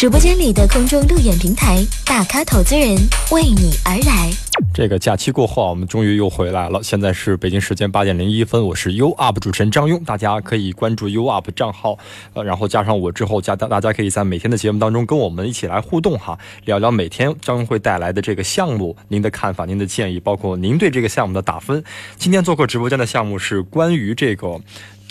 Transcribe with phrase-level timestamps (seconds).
[0.00, 2.96] 直播间里的空中路演平台，大咖投资人
[3.32, 4.30] 为你而来。
[4.72, 6.82] 这个假期过后啊，我们终于又回来了。
[6.82, 11.98] 现在是北京时间八点零一分，我是 U Up 主持人张庸，大家可以关注 U Up 账号，
[12.32, 21.84] 呃，然后加上我之后加大，大家可以在每天的节目当中跟我们一起来互动哈，聊聊每天将会带来的这个项目，您的看法、您的建议，包括您对这个项目的打分。
[22.16, 24.58] 今天做客直播间的项目是关于这个。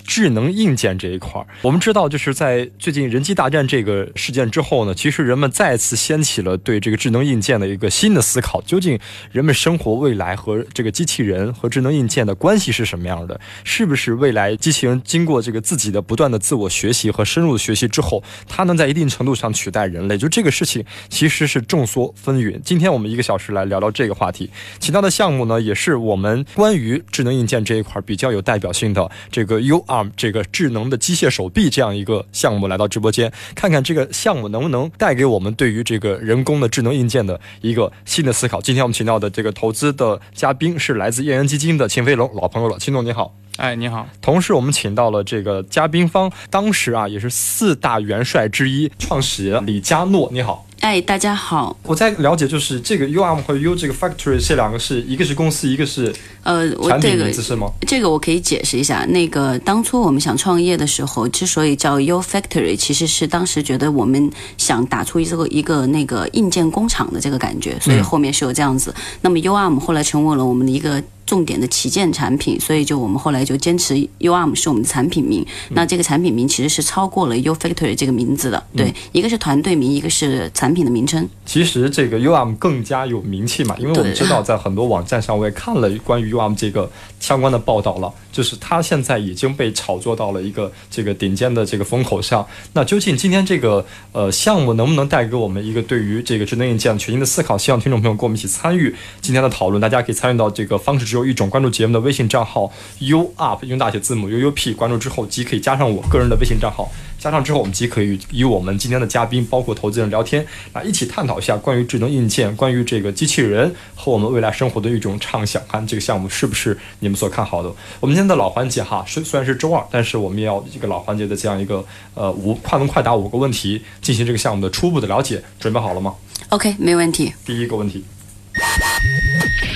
[0.09, 8.59] 智能硬件这一块儿，我们知道，就是在最近人机大战这个事件之后呢，其实人们再次掀起了对这个智能硬件的一个新的思考。
[8.63, 8.99] 究竟
[9.31, 13.39] 人们生活未来和这个机器人和智能硬件的关系是什么样的？
[13.63, 20.17] 是不是未来机器人经过这个自己的不断的自我学习和深入的学习之后，它能在一定程度上取代人类？
[20.17, 22.59] 就这个事情其实是众说纷纭。
[22.63, 24.49] 今天我们一个小时来聊聊这个话题，
[24.79, 38.61] 其他的项目呢，也是我们关于智能硬件这一块比较有代表性的这个 UR 这个智能的机械手臂这样一个项目来到直播间，看看这个项目能不能带给我们对于这个人工的智能硬件的一个新的思考。
[38.61, 43.33] 今天我们请到的这个投资的嘉宾是来自燕人基金的秦飞龙，老朋友了，秦总你好。
[43.59, 44.07] 哎，你好。
[44.21, 50.65] 同时我们请到了这个嘉宾方，当时啊也是四大元帅之一，创始人李佳诺，你好。
[50.79, 51.75] 哎，大家好！
[51.83, 57.69] 我在了解，就是这个 U M 和 U 这个 Factory 这两个是一个是公司，一个是呃产品名字是吗？
[57.85, 59.03] 这个我可以解释一下。
[59.09, 68.95] 那个当初我们想创业的时候，之所以叫 U Factory，其实是当时觉得我们想打出一个一个那个硬件工厂的这个感觉，所以后面是有这样子。
[69.19, 71.03] 那么 U M 后来成为了我们的一个。
[71.29, 75.45] 重点的旗舰产品，所以就我们后来就坚持 U R M 是我们的产品名。
[75.69, 78.63] 那这个产品名其实是超过了 U Factory 这个名字的。
[78.75, 81.29] 对，一个是团队名，一个是产品的名称。
[81.45, 92.43] 其实这个 U R M 更加有名气嘛，因为我们知道在很多网站上我也看了关于 U R M 这个相关的报道了，就是它现在已经被炒作到了一个这个顶尖的这个风口上。
[92.73, 97.55] 那究竟今天这个呃项目能不能带给我们一个对于这个智能硬件全新的思考？
[97.55, 99.79] 希望听众朋友跟我们一起参与今天的讨论。
[99.79, 106.89] 大家可以参与到这个方式只有一种，关注节目的微信账号 U Up，用大写字母 U U P，关注之后即可以加上我个人的微信账号。
[107.19, 117.69] 加上之后，我们即可以与我们今天的嘉宾，包括投资人聊天，啊，一起探讨一下关于智能硬件、关于这个机器人和我们未来生活的一种畅想，看这个项目是不是你们所看好的。
[117.99, 126.15] 我们今天的老环节哈，虽虽然是周二，但是我们也要一个老环节的这样一个呃五快问快答五个问题，进行这个项目的初步的了解，准备好了吗
[126.47, 127.33] ？OK，没问题。
[127.43, 128.05] 第一个问题，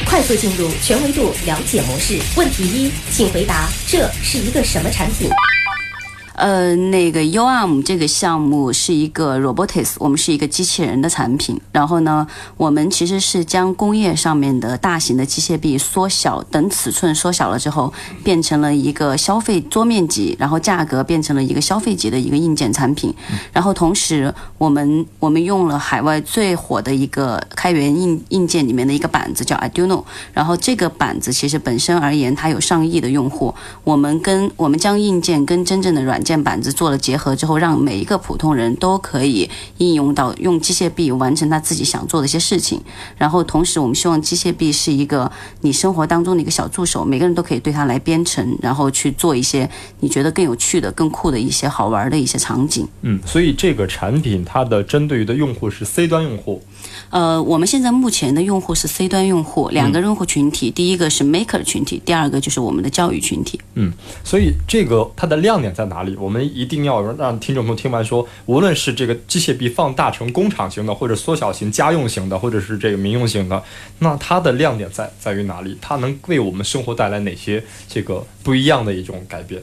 [0.06, 2.20] 快速进入全维度了解模式。
[2.36, 5.30] 问题一，请回答这是一个什么产品？
[6.36, 11.60] 呃，那个 UAM 这个项目是一个 Robotis，我们是一个机器人的产品。
[11.72, 12.26] 然后呢，
[12.58, 23.14] 我们其实是将工业上面的大型的机械臂缩小，等尺寸缩小了之后，变成了一个消费桌面级，然后价格变成了一个消费级的一个硬件产品。
[23.52, 30.04] 然后同时，我们我们用了海外最火的一个开源硬硬件里面的一个板子叫 Arduino。
[30.34, 33.54] 然后这个板子其实本身而言，它有上亿的用户。
[33.84, 42.82] 我们跟我们将硬件跟真正的软件板子做了结合之后，让每一个普通人都可以应用到用机械臂完成他自己想做的一些事情。
[43.18, 45.32] 然后同时，我们希望机械臂是一个
[45.62, 49.70] 你生活当中的一个小助手，每个人都可以对它来编程，然后去做一些
[50.00, 52.88] 你觉得更有趣的、更酷的一些好玩的一些场景。
[53.02, 56.64] 嗯，所以这个产品它的针对于的用户是 C 端用户。
[57.14, 63.62] 呃，我们现在目前的用户是 C 端用户，两个用户群体，第一个是 Maker 群体，第二个就是我们的教育群体。
[63.76, 63.94] 嗯，
[64.24, 66.16] 所以这个它的亮点在哪里？
[66.16, 73.64] 我们一定要让听众朋友听完说，无论是这个机械臂放大成工厂型的，或者缩小型家用型的，或者是这个民用型的，
[74.00, 75.78] 那它的亮点在在于哪里？
[75.80, 79.62] 它能为我们生活带来哪些这个不一样的一种改变？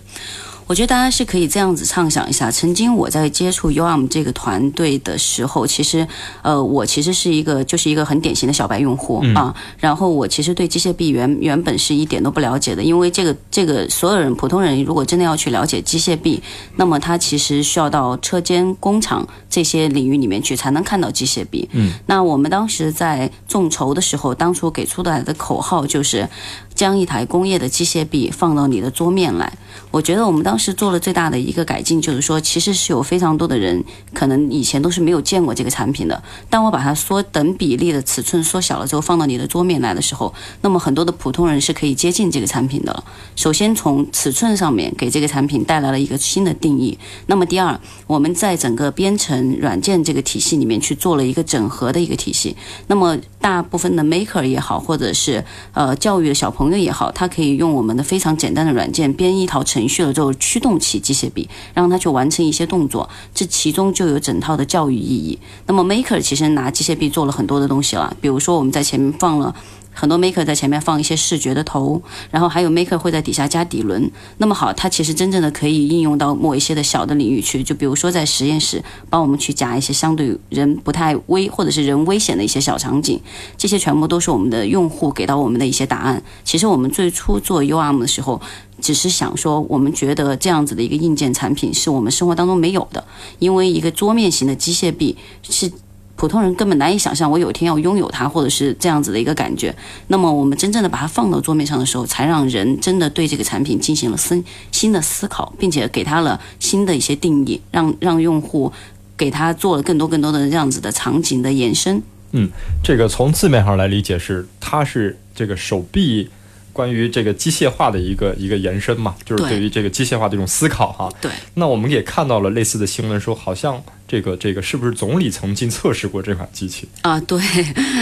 [0.70, 2.48] 我觉得大家是可以这样子畅想一下。
[2.48, 6.06] 曾经我在接触 UARM 这个团队的时候，其实，
[6.42, 9.52] 呃，我其实是一个就是一个很典型的小白用户啊。
[9.78, 16.40] 然后我其实对机械臂原原本是一点都不了解的，因为这个这个所有人普通人如果真的要去了解机械臂，
[16.76, 21.68] 那么他其实需要到车间、工厂这些领域里面去才能看到机械臂。
[21.72, 21.94] 嗯。
[22.06, 26.28] 那我们当时在众筹的时候，当初给出来的口号就是
[26.76, 29.52] 将一台工业的机械臂放到你的桌面来。
[29.90, 36.22] 我觉得我们当时是做了最大的一个改进，就是说，其实是有非常多的人可能以前都是没有见过这个产品的。
[36.50, 43.02] 当我把它缩等比例的尺寸缩小了之后，放到你的桌面来的时候，那么很多的普通人是可以接近这个产品的了。
[43.34, 46.98] 首先从尺寸上面给这个产品带来了一个新的定义。
[47.26, 52.54] 那么第二，我们在整个编程软件这个体系里面去做了一个整合的一个体系。
[52.88, 60.30] 那么大部分的 maker 也好，或者是呃教育的小朋友也好，他可以用我们的非常简单的软件编一套程序了之后。
[60.50, 65.38] 驱动器机械臂，让它去完成一些动作，这其中就有整套的教育意义。
[65.66, 69.54] 那么 Maker 其实拿机械臂做了很多的东西了，比如说我们在前面放了。
[69.92, 72.00] 很多 maker 在前面放一些视觉的头，
[72.30, 74.08] 然后还有 maker 会在底下加底轮。
[74.38, 83.20] 那么好，它其实真正的可以应用到某一些的小的领域去，就比如说在实验室帮我们去夹一些相对人不太危或者是人危险的一些小场景，
[83.58, 86.22] 这些全部都是我们的用户给到我们的一些答案。
[86.44, 88.40] 其实我们最初做 UAM 的时候，
[88.80, 93.04] 只是想说，我们觉得这样子的一个硬件产品是我们生活当中没有的，
[93.38, 95.70] 因为一个桌面型的机械臂是。
[96.16, 99.74] 普通人根本难以想象，我有一天要拥有它，或者是这样子的一个感觉。
[100.08, 108.70] 那么，我们真正的把它放到桌面上的时候，才让人真的对这个产品进行了新新的思考，并且给它了新的一些定义，让让用户
[109.16, 112.02] 给它做了更多更多的这样子的场景的延伸。
[112.32, 112.50] 嗯，
[112.84, 116.28] 这个从字面上来理解是，它是这个手臂
[116.72, 121.08] 关于这个机械化的一个一个延伸嘛，就是对于这个机械化的一种思考哈。
[121.20, 121.30] 对。
[121.54, 123.82] 那我们也看到了类似的新闻，说好像。
[124.10, 126.88] 这个这个是不是总理曾经测试过这款机器？
[127.02, 127.20] 啊？
[127.20, 127.40] 对，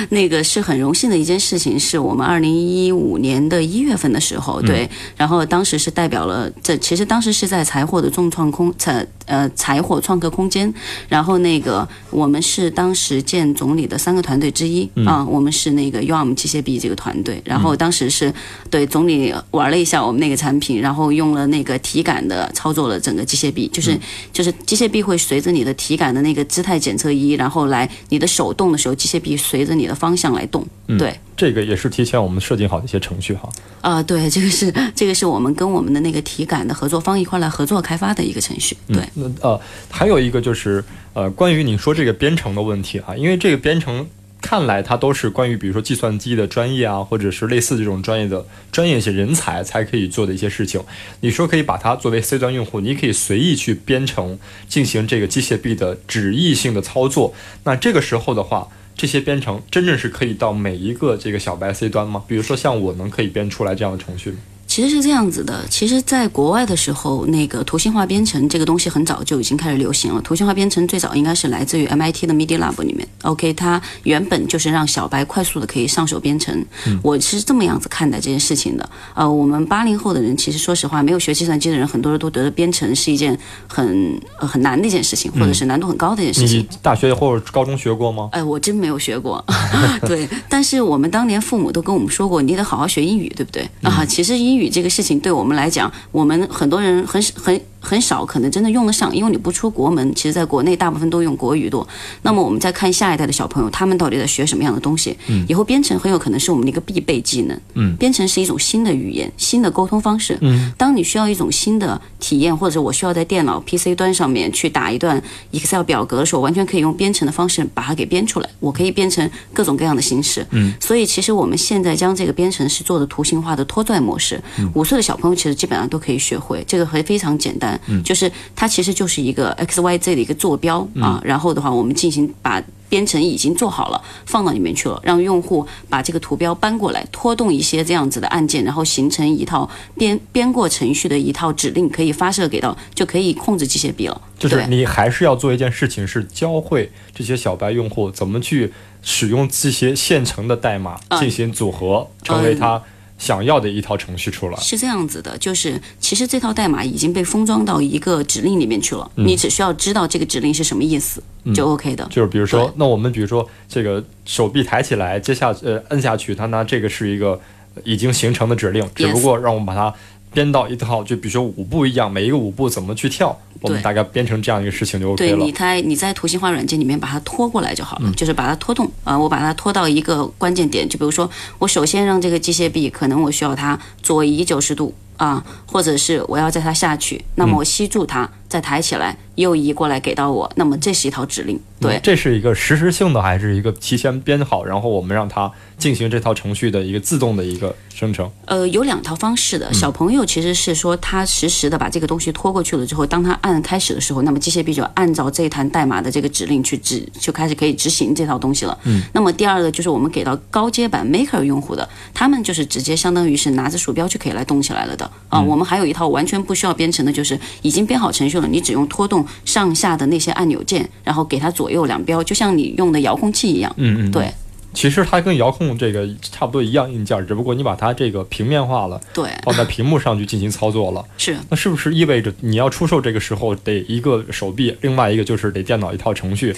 [0.08, 4.88] 那个是很荣幸的一件事情，是我们二零一五年的一月份的时候，对，
[5.18, 10.72] 然后当时是代表了这，其实当时是在财货的重创空财呃财货创客空间，
[11.10, 18.32] 然后那个我们是当时见总理的三个团队之一啊，我们是那个 UARM 机械臂这个团队，然后当时是
[18.70, 24.00] 对总理玩了一下我们那个产品，然后用了那个体感的操作了整个机械臂，就是
[24.32, 30.66] 就是机械臂会随着你的体感的那个姿态检测仪，然后来你的手动的时候，机械臂随着你的方向来动。
[30.98, 33.50] 对，这个也是提前我们设计好的一些程序哈。
[33.82, 38.74] 啊，对，这个是 这个是我们跟我们的那个体感的合作方一块来合作开发的一个程序。
[38.86, 39.60] 对，那呃，
[39.90, 44.06] 还有一个就是呃，关于你说这个编程的问题哈，因为这个编程。
[44.40, 50.80] 看来它都是关于，比如说计算机的专业啊，或者是类似这种专业的专业一些人才才可以做的一些事情。
[51.20, 54.38] 你说可以把它作为 C 端用户，你可以随意去编程
[54.68, 57.34] 进行这个机械臂的指意性的操作。
[57.64, 62.24] 那这个时候的话，这些编程真正是可以到每一个这个小白 C 端吗？
[62.26, 64.34] 比如说像我们可以编出来这样的程序？
[64.68, 70.20] 其实是这样子的，其实，在国外的时候，那个图形化编程这个东西很早就已经开始流行了。
[70.20, 73.08] 图形化编程最早应该是来自于 MIT 的 Media Lab 里面。
[73.22, 76.64] OK，它原本就是让小白快速的可以上手编程。
[77.02, 78.88] 我是这么样子看待这件事情的。
[79.14, 83.36] 呃，我们八零后的人，其实说实话，没有学计算机的人，很多人都觉得编程是一件
[83.66, 86.60] 很很难的一件事情，或者是难度很高的一件事情。
[86.60, 88.28] 你大学或者高中学过吗？
[88.32, 89.42] 哎，我真没有学过。
[90.06, 93.66] 对，但是我们当年父母都跟我们说过，你得好好学英语，对不对？
[93.82, 94.57] 啊，其实英语。
[94.58, 97.60] 语这个事情对我们来讲，我们很多人很很。
[97.80, 101.86] 很少可能真的用得上，因为你不出国门，其实在国内大部分都用国语多。
[102.22, 105.16] 那么我们再看下一代的小朋友，他们到底在学什么样的东西？
[105.28, 107.60] 嗯，以后编程很有可能是我们的一个必备技能。
[107.74, 110.36] 嗯，编程是一种新的语言，新的沟通方式。
[110.40, 115.22] 嗯，当你需要一种新的体验，或者我需要在电脑 PC 端上面去打一段
[115.52, 118.48] Excel 表格的时候，完全可以用编程的方式把它给编出来。
[118.60, 120.44] 我可以编成各种各样的形式。
[120.50, 124.42] 嗯，所以其实我们现在将这个编程是做的图形化的拖拽模式。
[124.74, 127.67] 五岁的小朋友其实基本上都可以学会，这个还非常简单。
[127.86, 144.20] 嗯，就是它其实就是一个 x y z 的一个坐标啊，然后的话，我们进行把编程已经做好了，放到里面去了，让用户把这个图标搬过来，拖动一些这样子的按键，然后形成一套编编过程序的一套指令，可以发射给到，就可以控制机械臂了。
[144.38, 148.72] 就是你还是要做一件事情，是教会这些小白用户怎么去
[149.02, 152.82] 使用这些现成的代码进行组合，成为它。
[153.18, 161.22] 想要的一套程序出来是这样子的，就是其实这套代码已经被封装到一个指令里面去了，你只需要知道这个指令是什么意思
[161.54, 162.06] 就 OK 的。
[162.10, 167.38] 就是比如说，那我们比如说这个手臂抬起来，接下呃摁下去，它那这个是一个
[167.84, 169.92] 已经形成的指令，只不过让我们把它。
[170.32, 175.36] 编到一套，就比如说舞步一样，每一个舞步怎么去跳，我们大概编成这样一个事情就 OK 了。
[175.36, 188.28] 对，你在你在图形化软件里面把它拖过来就好了，就是把它拖动啊，我把它拖到一个关键点，就比如说我首先让这个机械臂，可能我需要它左移九十度啊，或者是我要在它下去，那么我吸住它。
[188.48, 191.60] 再抬起来，又移过来给到我，那么这是一套指令。
[191.78, 198.26] 对，这是一个实时性的，还是一个提前编好，然后我们让它进行这套程序的一个自动的一个生成？
[198.46, 199.70] 呃，有两套方式的。
[199.74, 208.78] 小朋友其实是说，他实时的把这个东西拖过去了之后，当他按开始的时候，那么机械臂就按照这一台代码的这个指令去执，就开始可以执行这套东西了。
[208.84, 209.02] 嗯。
[209.12, 215.40] 那么第二个就是我们给到高阶版 Maker 用户的，他们就是直接相当于是拿着鼠标就可以来动起来了的啊。
[215.40, 218.48] 我们还有一套完全不需要编程的，就是已经编好程序了。
[218.48, 223.72] 你只用拖动上下的那些按钮键，然后给它左右两标，就像你用的遥控器一样。
[223.76, 224.32] 嗯嗯，对。
[224.74, 231.02] 其实它跟遥控这个差不多一样硬件，只不过你把它这个平面化了，对，放在屏幕上去进行操作了。
[231.16, 231.36] 是。
[231.48, 236.54] 那是不是意味着你要出售这个时候得一个手臂，另外一个就是得电脑一套程序？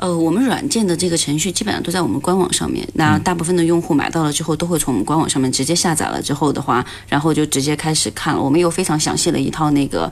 [0.00, 2.88] 呃，我们软件的这个程序基本上都在我们官网上面。
[2.94, 8.40] 那大部分的用户买到了之后，都会从我们官网上面直接下载了之后的话，然后就直接开始看了。
[8.40, 10.10] 我们有非常详细的一套那个，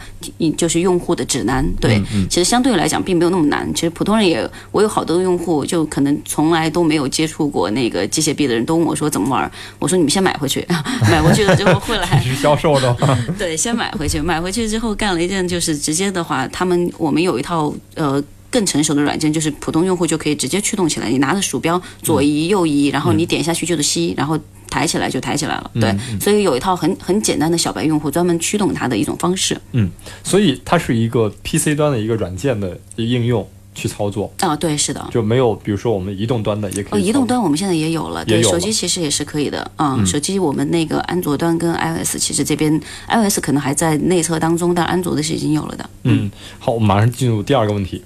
[0.58, 1.66] 就是用户的指南。
[1.80, 3.66] 对，其实相对来讲并没有那么难。
[3.72, 9.50] 其实普通人也，我有好多用户就可能从来都没有接触过那个机械臂的人，都问我说怎么玩。
[9.78, 10.62] 我说你们先买回去，
[11.10, 12.06] 买回去了之后会来。
[12.20, 12.94] 是销售的。
[13.38, 18.22] 对，先买回去，买回去之后干了一件就是直接的话，他们我们有一套呃。
[18.50, 24.38] 更成熟的软件就是普通用户就可以直接驱动起来，你拿着鼠标左移右移，然后你点下去就是吸，然后
[24.70, 25.70] 抬起来就抬起来了。
[25.74, 29.60] 对，所以有一套很很简单的小白用户专门驱动它的一种方式。
[29.72, 29.90] 嗯，
[30.22, 37.04] 所以它是一个 PC 端的一个软件的应用去操作啊，对，是的，就没有比如说我们移动端的也可以。
[37.04, 40.02] 移动端我们现在也有了，对，手机其实也是可以的啊。
[40.04, 45.90] 手机我们那个安卓端跟 iOS 其实这边 iOS 可能还在内测当中，但安卓的是已经有了的。
[46.04, 48.02] 嗯，好，我们马上进入第二个问题。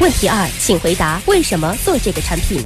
[0.00, 2.62] 问题二，请回答为什么做这个产品？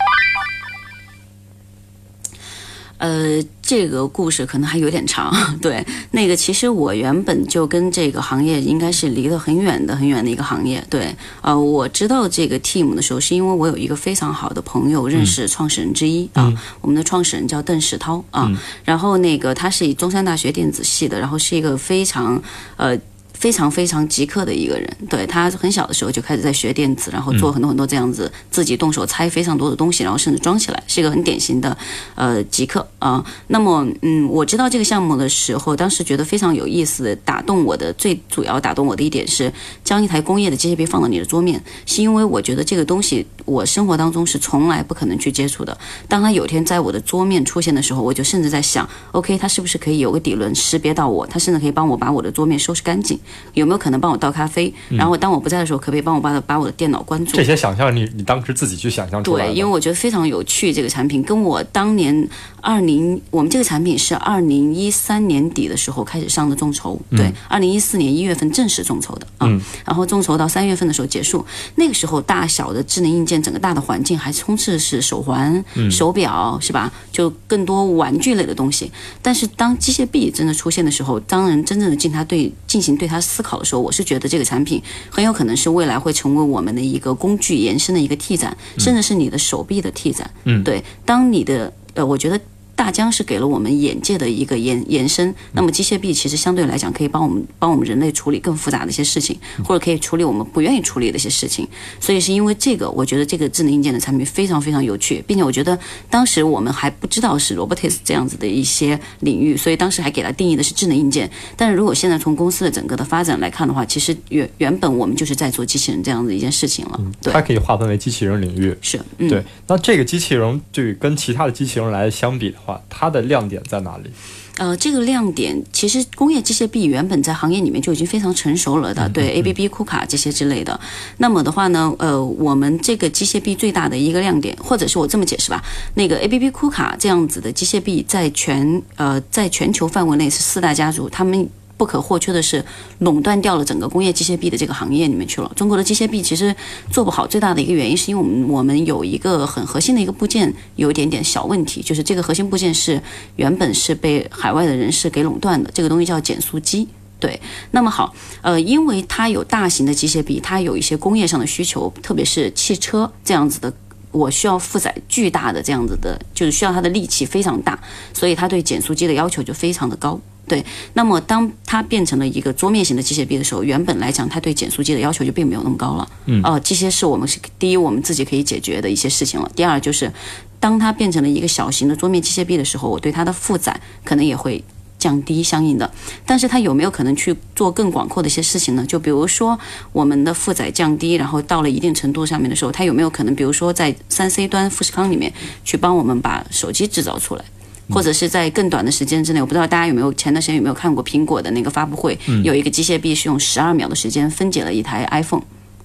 [2.99, 5.35] 呃，这个故事可能还有点长。
[5.61, 10.83] 对，那个其实我原本就跟这个行业应该是离得很远的、很远的一个行业。
[10.89, 18.49] 对，呃，我知道这个 team 的时候，是因为我有一个非常好的朋友认识创始人之一啊，我们的创始人叫邓世涛啊。
[18.85, 22.41] 然后那个他是中山大学电子系的，然后是一个非常
[22.77, 22.97] 呃。
[23.45, 31.77] 非常非常极客的一个人，对他很小的时候就开始在学电子，然后做很多很多这样子，自己动手拆非常多的东西，然后甚至装起来，是一个很典型的
[32.15, 33.23] 呃极客啊。
[33.49, 39.53] 那么嗯，我知道这个项目的时候，当时觉得非常有意思，打动我的最主要打动我的一点是，
[39.85, 45.77] 将一台工业的机械臂放到你的桌面，是因为我觉得这个东西我生活当中是从来不可能去接触的。
[46.09, 51.27] 当他有天在我的桌面出现的时候，我就甚至在想，OK，他是不是可以有个底轮识别到我？
[51.27, 53.21] 他甚至可以帮我把我的桌面收拾干净。
[53.55, 54.73] 有没有可能帮我倒咖啡？
[54.91, 57.37] 然后当我不在的时候，可不可以帮我把把我的电脑关住？
[57.37, 60.73] 这些想象，你你当时自己去想象出来对，因为我觉得非常有趣。
[60.73, 62.29] 这个产品跟我当年
[62.65, 69.47] 二零，我们这个产品是二零一三年底的时候开始上的众筹，对，二零一四年一月份正式众筹的啊。
[69.85, 71.45] 然后众筹到三月份的时候结束，
[71.75, 76.91] 那个时候大小的智能硬件，整个大的环境还充斥是手环、手表，是吧？
[77.13, 78.91] 就更多玩具类的东西。
[79.21, 90.31] 但是当机械臂真的出现的时候，当人真正的进它对进行对它思考的时候，我是觉得这个产品很有可能是未来会成为我们的一个工具延伸的一个替展，甚至是你的手臂的替展。
[90.45, 92.41] 嗯，对，当你的呃，我觉得。
[92.77, 101.67] 大疆是给了我们眼界的一个延延伸，那么机械臂其实相对来讲可以帮我们帮我们人类处理更复杂的一些事情，或者可以处理我们不愿意处理的一些事情。
[102.01, 105.79] 所以是因为这个，我觉得这个智能硬件的产品非常非常有趣，并且我觉得
[106.11, 111.31] 当时我们还不知道是 robotics 这样子的一些领域，所以当时还给它定义的是智能硬件。
[111.57, 117.01] 但是如果现在从公司的整个的发展来看的话，其实原原本我们就是在做机器人这样子一件事情了。
[117.23, 118.75] 对，它可以划分为机器人领域。
[118.81, 119.43] 是，对。
[119.67, 124.11] 那这个机器人对跟其他的机器人来相比的话，它的亮点在哪里？
[124.57, 130.79] 呃，这个亮点其实工业机械臂原本在行业里面就已经非常成熟了的，对 A B B 库卡这些之类的。
[131.19, 135.61] 那么的话呢，呃，我们这个机械臂最大的一个亮点，或者是我这么解释吧，
[135.95, 141.49] 那个 A B B 库卡这样子的机械臂，在全呃在全球范围内是四大家族，他们。
[141.77, 142.65] 不可或缺的是，
[143.01, 145.53] 垄断掉了整个工业机械臂的这个行业里面去了。
[145.57, 146.55] 中国的机械臂其实
[146.91, 153.03] 做不好，最大的一个原因是因为我们我们有一个很核心的一个部件有一点点小问题，就是这个核心部件是
[153.37, 156.87] 原本是被海外的人士给垄断的，这个东西叫减速机。
[157.21, 157.41] 对，
[157.71, 163.73] 那么好，呃，因为它有大型的机械臂，它有一些工业上的需求，特别是汽车这样子的，
[164.11, 167.79] 我需要负载巨大的这样子的，就是需要它的力气非常大，
[168.13, 170.21] 所以它对减速机的要求就非常的高。
[170.47, 176.09] 对，那么当它变成了一个桌面型的机械臂的时候，原本来讲，它对减速机的要求就并没有那么高了。
[176.27, 179.51] 嗯，哦，这些是我们是第一，我们自己可以解决的一些事情了。
[179.57, 180.13] 第二，就是
[180.61, 184.63] 当它变成了一个小型的桌面机械臂的时候，我对它的负载可能也会
[184.99, 185.91] 降低相应的。
[186.27, 188.85] 但是它有没有可能去做更广阔的一些事情呢？
[188.87, 189.59] 就比如说
[189.93, 195.33] 我们的负载降低，然后到了一定程度上面的时候，它有没有可能，比如说在三 C 端富士康里面
[195.65, 197.45] 去帮我们把手机制造出来？
[197.91, 205.43] 或者是在更短的时间之内，我不知道大家有没有前段时间有没有看过苹果的那个发布会，有一个机械臂是用十二秒的时间分解了一台 iPhone，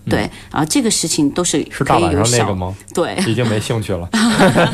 [0.09, 2.75] 对，然后这个事情都是是大晚上那个吗？
[2.93, 4.09] 对，已经没兴趣了。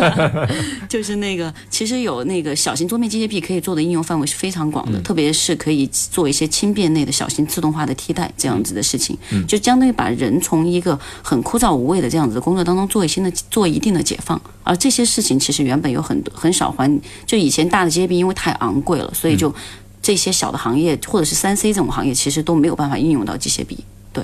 [0.90, 14.40] 就是那个，其实有那个小型桌面机械臂可以做的应用范围是非常广嗯的，特别是可以做一些轻便类的小型自动化的替代这样子的事情，嗯就相当于把人从一个很枯燥无味的这样子的工作当中做一些的做一定的解放。
[14.64, 19.54] 而这些事情其实原本有很多很少还，就以前大的机械臂因为太昂贵了，所以就
[20.02, 23.78] 这些小的行业或者是三 C 这种行业其实都没有办法应用到机械臂。
[24.12, 24.24] 对，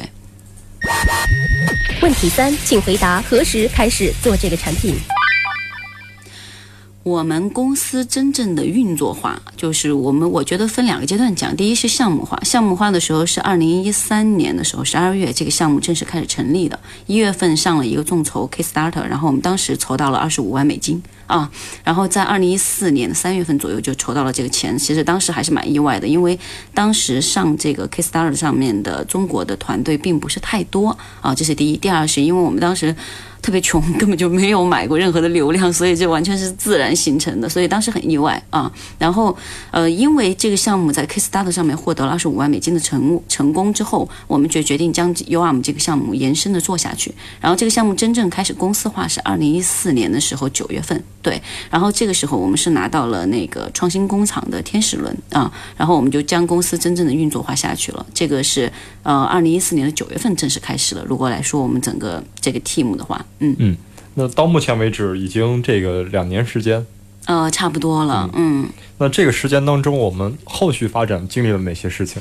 [2.02, 4.96] 问题三，请回答何时开始做这个产品？
[7.04, 11.56] 我们公司真正的运作化，就是我们我觉得分两个阶段讲。
[11.56, 21.50] 第一是项目化，项目化的时候是二零一三年的时候，十二月这个项目正式开始成立的，一月份上了一个众筹 Kickstarter，然后我们当时筹到了二十五万美金啊，
[21.84, 26.38] 然后在二零一四年三月份左右就筹到了这个钱，其实当时还是蛮意外的，因为
[26.74, 31.78] 当时上这个 Kickstarter 上面的中国的团队并不是太多啊，这是第一。
[31.78, 32.94] 第二是因为我们当时。
[33.42, 38.72] 特别穷， 根本就没有买过任何的流量，所以这完全是自然形成的，所以当时很意外啊。
[39.00, 39.36] 然后，
[39.72, 47.12] 呃，因为这个项目在 Kickstarter 上面获得了二十五万美金的成成功之后，我们就决定将 UARM 这个项目延伸的做下去。
[47.40, 51.42] 然后，这个项目真正开始公司化是二零一四年的时候九月份，对。
[51.70, 58.06] 然后这个时候我们是拿到了那个创新工厂的天使轮啊，然后我们就将公司真正的运作化下去了。
[58.14, 58.72] 这个是
[59.04, 61.06] 呃二零一四年的九月份正式开始了。
[61.08, 63.78] 如果来说我们整个这个 team 的话，嗯嗯。
[64.16, 66.86] 那到目前为止，已经这个两年时间。
[67.26, 72.20] 呃，差不多了，嗯，那这个时间当中，我们后续发展经历了哪些事情？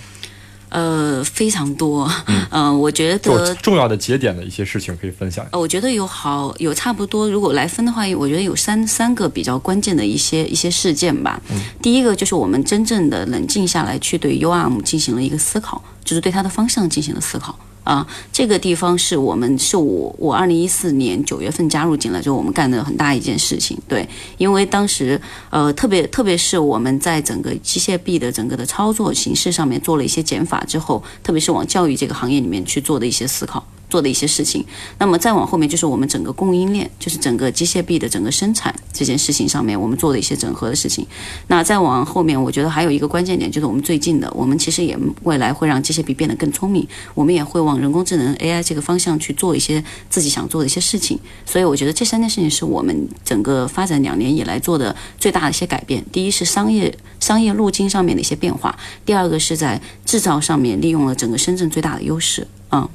[0.70, 3.54] 呃，非常多，嗯、呃，我觉得。
[3.56, 5.46] 重要的节点的一些事情可以分享。
[5.52, 11.40] 呃，我觉得有好有差不多，如果来分的话，我觉得有三三个比较关键的一些一些事件吧。
[11.50, 17.58] 嗯第一个就是我们真正的冷静下来，去对 UARM 进行了一个思考，就是对它的方向进行了思考。
[17.90, 23.76] 啊，这个地方是我们是我我二零一四年九月份加入进来就，我们干的很大一件事情。
[23.88, 25.20] 对，因为当时
[25.50, 33.66] 呃特别特别是我们在整个机械臂的整个的操作形式上面做了一些减法之后，特别是往教育这个行业里面去做的一些思考。
[33.90, 34.64] 做的一些事情，
[34.98, 41.06] 那么再往后面就是我们整个供应链，就是整个机械臂的整个生产这件事情上面，我们做的一些整合的事情。
[41.48, 51.18] 那再往后面，我觉得还有一个关键点，就是我们最近的，我们其实也未来会让机械臂变得更聪明，我们也会往人工智能 AI 这个方向去做一些自己想做的一些事情。
[51.44, 56.04] 所以我觉得这三件事情是我们整个发展两年以来做的最大的一些改变。
[56.12, 62.88] 第一是商业商业路径上面的一些变化，第二个是在制造上面利用了整个深圳最大的优势，嗯。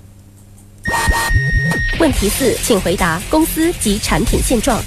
[1.99, 4.81] 问题四，请回答公司及产品现状。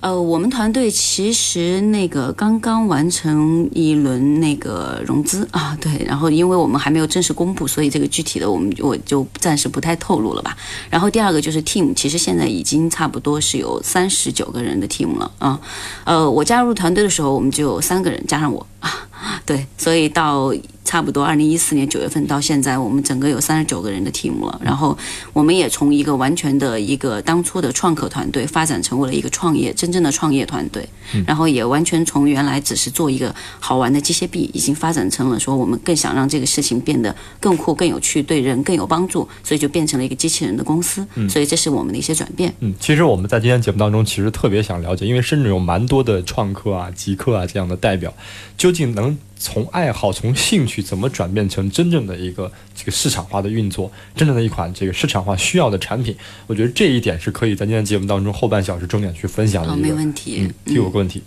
[0.00, 10.54] 呃，我们团队其实那个刚刚完成一轮那个融资啊，对，然后因为我们还没有正式公布，所以这个具体的我们我就暂时不太透露了吧。
[10.90, 15.58] 然后第二个就是 team，其实现在已经差不多是有三十九个人的 team 了啊。
[16.04, 19.08] 呃，我加入团队的时候，我们就有三个人加上我啊，
[19.46, 20.54] 对，所以到。
[20.84, 24.60] 差不多二零一四年九月份到现在，我们整个有三十九个人的 team 了。
[24.62, 24.96] 然后
[25.32, 30.86] 我们也从一个完全的一个当初的创客团队，发展成为了一个创业真正的创业团队。
[31.26, 41.04] 然后也完全从原来只是做一个好玩的机械臂，已经发展成了说我们更想让这个事情变得更酷、更有趣，对人更有帮助，所以就变成了一个机器人的公司。
[41.30, 42.54] 所以这是我们的一些转变。
[42.60, 48.12] 嗯，其实我们在今天节目当中，其实特别想了解，因为深圳有蛮多的创客啊、极客啊这样的代表，
[48.58, 49.13] 究竟能。
[49.36, 56.16] 从爱好、从兴趣怎么转变成真正的一个这个市场化的运作，真正的一款这个市场化需要的产品？
[56.46, 59.70] 我觉得这一点是可以在今天节目当中后半小时重点去分享的。
[59.70, 60.38] 好，没问题。
[60.40, 61.22] 嗯，第五个问题。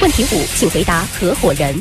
[0.00, 1.74] 问题五，请回答合伙人。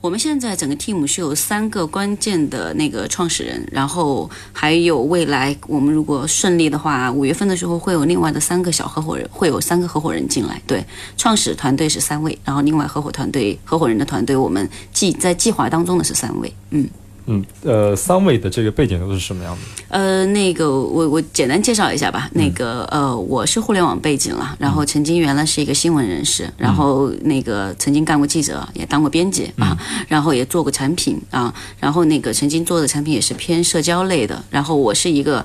[0.00, 10.62] 我们现在整个 team 是有三个关键的那个创始人，然后还有未来我们如果顺利的话，五月份的时候会有另外的三个小合伙人，会有三个合伙人进来。
[10.68, 10.84] 对，
[11.16, 16.52] 创始团队是三位，然后另外合伙团队、合伙人的团队，我们计在计划当中的是三位。
[16.70, 16.88] 嗯。
[17.30, 19.60] 嗯，呃，三位的这个背景都是什么样的？
[19.88, 22.28] 呃，那个我我简单介绍一下吧。
[22.32, 29.76] 那个呃，我是互联网背景了，然后曾经原来是一个新闻人士，然后那个曾经干过记者，也当过编辑啊，
[30.08, 34.42] 然后也做过产品啊，然后那个曾经做的产品也是偏社交类的。
[34.50, 35.44] 然后我是一个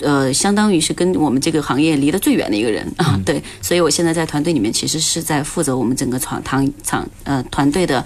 [0.00, 8.04] 呃，相当于是跟我们这个行业离得最远的一个人啊，对，所以我现在在团队里面其实是在负责我们整个厂厂厂呃团队的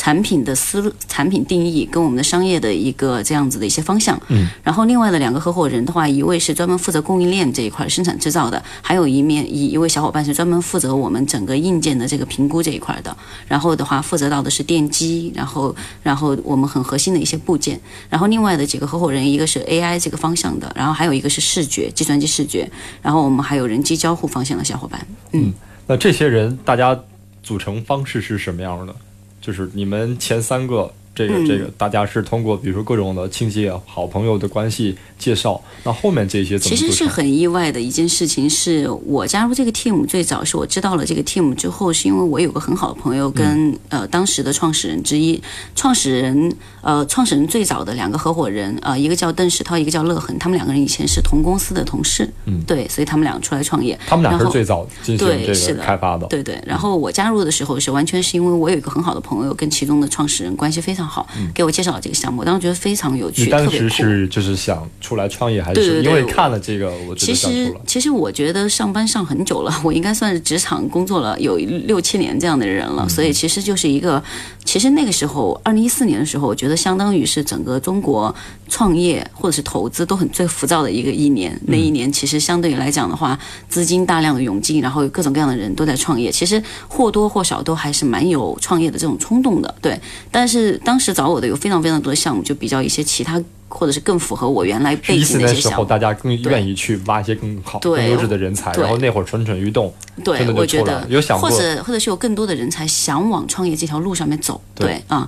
[0.00, 4.20] 产品的思路、产品定义跟我们的商业的一个这样子的一些方向。
[4.28, 13.16] 嗯，然后另外的两个合伙人的话，一位是专门负责供应链这一块生产制造的，还有一面一一位小伙伴是专门负责我们整个硬件的这个评估这一块的。
[13.48, 17.80] 然后的话，负责到的是电机，然后然后我们很核心的一些部件。
[18.08, 21.30] 然后另外的几个合伙人，一个是 AI 这个方向的，然后还有一个。
[21.30, 22.68] 是视觉，计算机视觉，
[23.00, 25.06] 然后我们还有人机交互方向的小伙伴。
[25.30, 25.52] 嗯，
[25.86, 26.98] 那这些人大家
[27.40, 28.92] 组成方式是什么样的？
[29.40, 30.92] 就是你们前三个。
[31.20, 36.74] 这个这个，大家是通过比如说各种的亲戚、好朋友的关系介绍，那后面这些怎么？
[36.74, 45.38] 其实是很意外的一件事情，是我加入这个 team 最早是我知道了这个 team 之后，是因为我有个很好的朋友跟呃当时的创始人之一，
[45.74, 56.58] 创始人呃创始人最早的两个合伙人呃一个叫邓世涛，一个叫乐恒，他们两个人以前是同公司的同事，嗯，对，所以他们俩出来创业，他们俩是最早进行这个开发的，对对。
[56.64, 61.90] 然后我加入的时候是完全是因为我有一个很好的朋友跟其中的创始人关系非常好，给我介绍。
[62.00, 66.90] 这个项目，我当时觉得非常有趣，你当时是就是想出来创业，还是因为看了这个？
[67.06, 74.22] 我其实其实我觉得上班上很久了，我应该算是职场工作了有六七年这样的人了，所以其实就是一个，
[74.64, 78.34] 其实那个时候二零一四年的时候，我觉得相当于是整个中国
[78.70, 81.60] 创业或者是投资都很最浮躁的一个一年。
[81.66, 83.36] 那一年其实相对于来讲的话，
[83.68, 89.74] 资金大量的涌进，然后各种各样的人都在创业，其实或多或少都还是蛮有创业的这种冲动的。
[89.82, 91.80] 对，但是当时找我的有非常。
[91.80, 95.82] 非常多的项目，就比较一些其他，或者是更符合我原来背景的一些项目。
[95.82, 98.70] 大家更愿意去挖一些更好、更优质的人才。
[98.72, 99.90] 然后那会儿蠢蠢欲动，
[100.22, 104.60] 对，我觉得有想过，或者或者是有更多的人才想往创业这条路上面走。
[104.74, 105.26] 对啊。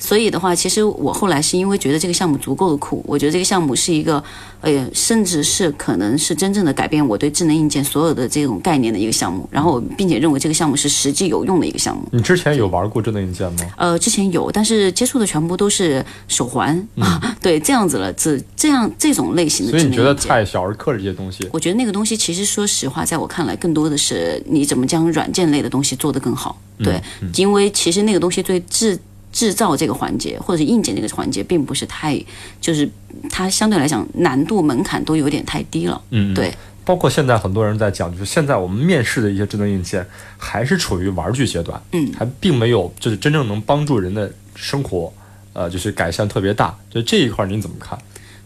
[0.00, 4.22] 所以的话，其实我后来是因为觉得这个项目足够的酷，我觉得这个项目是一个，
[4.62, 9.46] 呃，甚至是可能是真正的改变我对智能硬件所有的这种概念的一个项目。
[9.52, 12.02] 然后，并且认为这个项目是实际有用的一个项目。
[12.10, 13.58] 你之前有玩过智能硬件吗？
[13.76, 19.72] 呃，之前有，但是接触的全部都是手环啊， 对，这样子了，这这样这种类型的。
[19.72, 21.46] 所以你觉得太小儿科这些东西？
[21.52, 26.58] 我觉得那个东西其实说实话，在我看来，更多的是你怎么将软件类的东西做得更好。
[26.82, 26.98] 对，
[27.36, 28.98] 因为其实那个东西对智。
[29.32, 32.20] 制造这个环节，或者是硬件这个环节，并不是太，
[32.60, 32.88] 就是
[33.30, 36.00] 它相对来讲难度门槛都有点太低了。
[36.10, 36.52] 嗯，对。
[36.82, 40.04] 包括现在很多人在讲，就是现在我们面试的一些智能硬件，
[40.36, 45.12] 还是处于玩具阶段，嗯，还并没有就是真正能帮助人的生活，
[45.52, 46.76] 呃，就是改善特别大。
[46.90, 47.96] 就这一块您怎么看？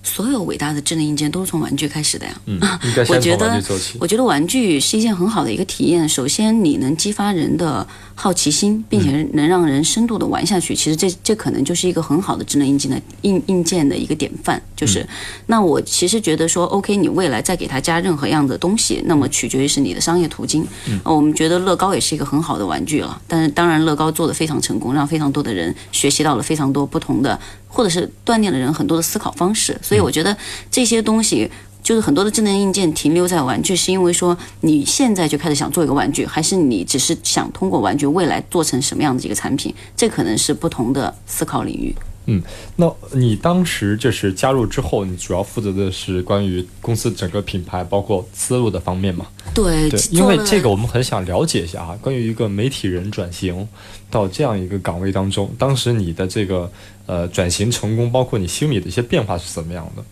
[0.05, 2.41] 所有伟大的智能硬件都是从玩具开始的呀。
[2.47, 2.61] 嗯，
[3.09, 3.61] 我觉得，
[3.99, 6.09] 我觉得玩具是一件很好的一个体验。
[6.09, 10.75] 首先，你能激发人的好奇心，并且能让人深度的玩下去。
[10.75, 14.63] 其实这这可能就是一个很好的智能硬件的硬硬件的一个典范。
[14.77, 15.05] 就是，
[15.47, 20.67] 那我其实觉得说，OK，你未来再给它加任何样的东西，那么取决于是你的商业途径。
[20.87, 27.41] 嗯，我们觉得乐高也是一个很好的玩具了，但是当然乐高做的非常成功，让非常多的人学习到了非常多不同的。
[27.75, 30.35] 或者是锻炼了人很多的思考方式，所以我觉得
[30.71, 31.51] 这些东西
[31.83, 39.75] 就是很多的智能硬件停留在玩具，是因为说你现在就开始想做一个玩具，还是你只是想通过玩具未来做成什么样的一个产品？
[39.97, 41.93] 这可能是不同的思考领域。
[42.27, 42.43] 嗯，
[42.77, 49.27] 那你当时就是加入之后，你主要负责的是关于公司整个品牌包括思路的方面吗？
[49.53, 53.69] 对，对，因为这个我们很想了解一下啊，关于一个媒体人转型
[54.11, 56.73] 到这样一个岗位当中，当时你的这个
[57.07, 60.03] 呃转型成功，包括你心里的一些变化是怎么样的？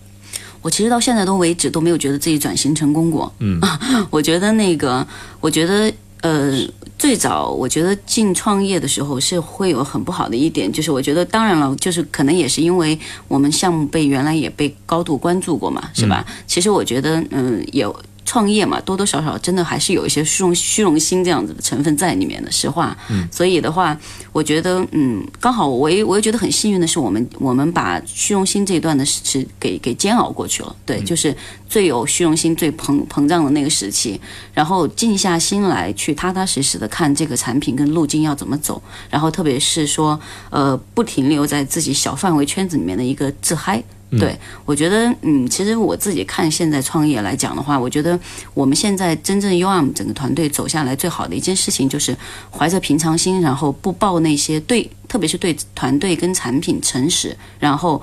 [0.60, 3.32] 我其实到现在都为止都没有觉得自己转型成功过。
[3.40, 3.60] 嗯，
[4.10, 5.06] 我觉得那个，
[5.40, 5.92] 我觉得。
[6.22, 6.56] 呃，
[6.96, 16.24] 最早我觉得进创业的时候是会有很不好的一点，就是我觉得当然了，就是可能也是因为我们项目被原来也被高度关注过嘛，是吧？
[16.46, 17.92] 其实我觉得，嗯，有。
[18.32, 22.96] 创业嘛，多多少少真的还是有一些虚荣虚荣心这样子的成分在里面的，实话。
[23.10, 23.94] 嗯，所以的话，
[24.32, 30.74] 我觉得，嗯，刚好我也我也觉得很幸运的是，我们我们把虚荣心这一段的是给给煎熬过去了。
[30.86, 31.36] 对，就是
[31.68, 34.18] 最有虚荣心、最膨膨胀的那个时期，
[34.54, 40.18] 然后静下心来去踏踏实实的看这个产品跟路径要怎么走，然后特别是说，
[40.48, 43.84] 呃，不停留在自己小范围圈子里面的一个自嗨。
[44.18, 48.18] 对，我觉得，嗯，其实我自己看现在创业来讲的话，我觉得
[48.52, 52.16] 我们现在真正 UAM 整个团队走下来最好的一件事情，就是
[52.50, 58.02] 怀着平常心，然后不抱那些对，特别是对团队跟产品诚实，然后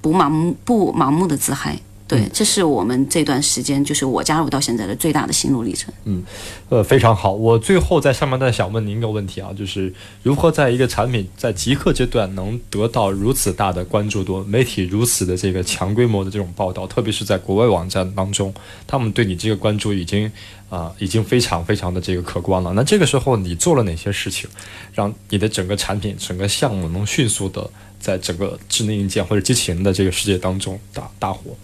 [0.00, 1.76] 不盲目不盲目的自嗨。
[2.06, 5.92] 对，这是我们这段时间，就是我加入到现在的最大的心路历程。
[6.04, 6.22] 嗯，
[6.68, 7.32] 呃，非常好。
[7.32, 9.90] 我最后在上面再想问您一个问题啊，就是
[10.22, 18.52] 如何在一个产品在极客阶段能得到如此大的关注度，媒体如此的这个强规模的这种报道，特别是在国外网站当中，
[18.86, 20.30] 他们对你这个关注已经
[20.68, 22.72] 啊、已经非常非常的这个可观了。
[22.74, 24.50] 那这个时候你做了哪些事情，
[24.92, 31.56] 让你的整个产品、整个项目能迅速的在整个智能硬件或者机器人的这个世界当中大大火？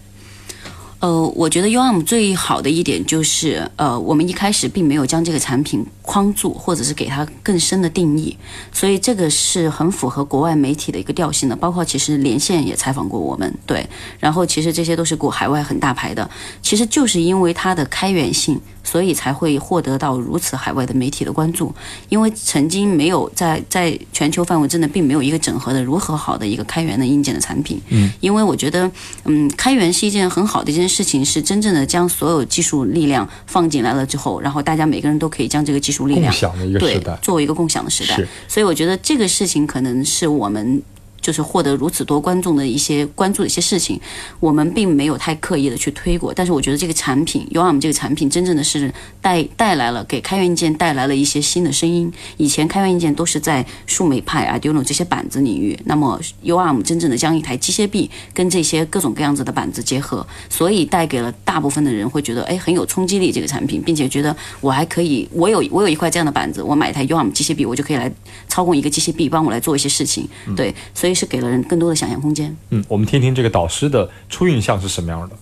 [1.01, 8.37] 呃，我觉得 U M 最好的一点就是，呃，我们一开始并没有将这个产品框住，或者是给它更深的定义，
[8.71, 11.55] 所以这个是很符合国外媒体的一个调性的。
[11.55, 13.83] 包括其实连线也采访过我们，对，
[14.19, 16.29] 然后其实这些都是国海外很大牌的，
[16.61, 18.61] 其实就是因为它的开源性，
[18.91, 21.73] 所以才会获得到如此海外的媒体的关注。
[22.09, 27.79] 因为曾经没有在在全球范围真的并没有一个整合的如何好的一个开源的硬件的产品。
[27.87, 28.91] 嗯，因为我觉得，
[29.23, 38.27] 嗯，开源是一件很好的一件事情，是真正的将所有技术力量放进来了之后，然后大家每个人都可以将这个技术力量共享的一个时对代，作为一个共享的时代是。
[38.49, 40.83] 所以我觉得这个事情可能是我们。
[41.21, 43.99] 就是获得如此多观众的一些关注的一些事情，
[44.39, 52.11] 我们并没有太刻意的去推过，但是我觉得这个产品 UARM 这个产品真正的是带带来了给开源硬件带来了一些新的声音。
[52.37, 68.11] 以前开源硬件都是在树莓派、Arduino 这些板子领域，那么 UARM 真正的将一台机械臂跟这些各种各样子的板子结合，所以带给了大部分的人会觉得哎很有冲击力这个产品，并且觉得我还可以，我有我有一块这样的板子，我买一台 UARM 机械臂，我就可以来
[68.47, 70.27] 操控一个机械臂，帮我来做一些事情。
[70.55, 72.55] 对，所以是给了人更多的想象空间。
[72.69, 75.35] 嗯，我们听听这个导师的初印象是什么样的。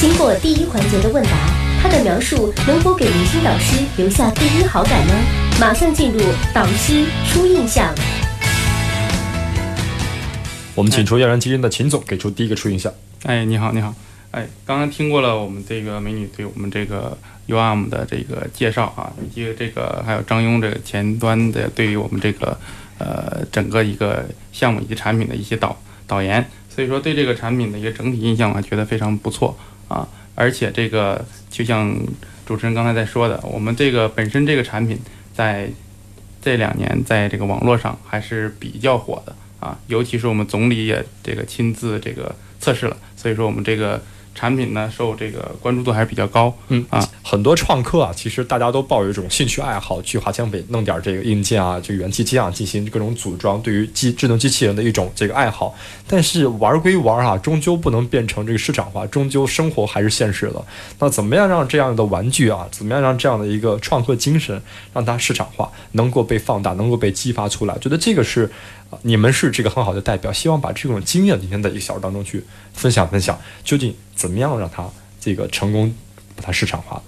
[0.00, 1.30] 经过第一环节的问答，
[1.80, 5.14] 他的描述能否给明星导师留下第一好感呢？
[5.60, 6.18] 马上进入
[6.52, 7.94] 导师初印象。
[10.74, 12.92] 我们请出耀然基因的秦总给出第一个初印象。
[13.24, 13.94] 哎，你好，你好。
[14.32, 17.16] 哎，刚刚听过了我们这个美女对我们这个
[17.48, 22.58] UARM 的这个介绍啊，以及这个还有张庸这个前端的对于我们这个
[23.02, 30.06] 呃整个一个项目以及产品的一些导导言，所以说对这个产品的一个整体印象我还觉得非常不错啊。
[30.34, 31.94] 而且这个就像
[32.46, 34.98] 主持人刚才在说的，我们这个本身这个产品
[35.34, 35.68] 在
[36.40, 44.00] 这两年在这个网络上还是比较火的啊，尤其是我们总理也这个亲自这个测试了，所以说我们这个
[44.34, 46.56] 产品呢受这个关注度还是比较高。
[46.68, 55.74] 嗯啊，很多创客啊，其实大家都抱有一种兴趣爱好，去华强北弄点这个硬件啊，这个元器件啊，进行各种组装，对于机智能机器人的一种这个爱好。
[56.06, 60.64] 但是玩归玩啊，终究不能变成这个市场化，终究生活还是现实的。
[60.98, 64.60] 那怎么样让这样的玩具啊，怎么样让这样的一个创客精神，
[64.92, 67.76] 让它市场化，能够被放大，能够被激发出来？
[67.78, 68.50] 觉得这个是。
[68.90, 74.88] 啊你们是这个很好的代表，希望把这种经验今天在一个小时当中去分享分享，究竟怎么样让它
[75.20, 75.92] 这个成功
[76.36, 77.02] 把它市场化的？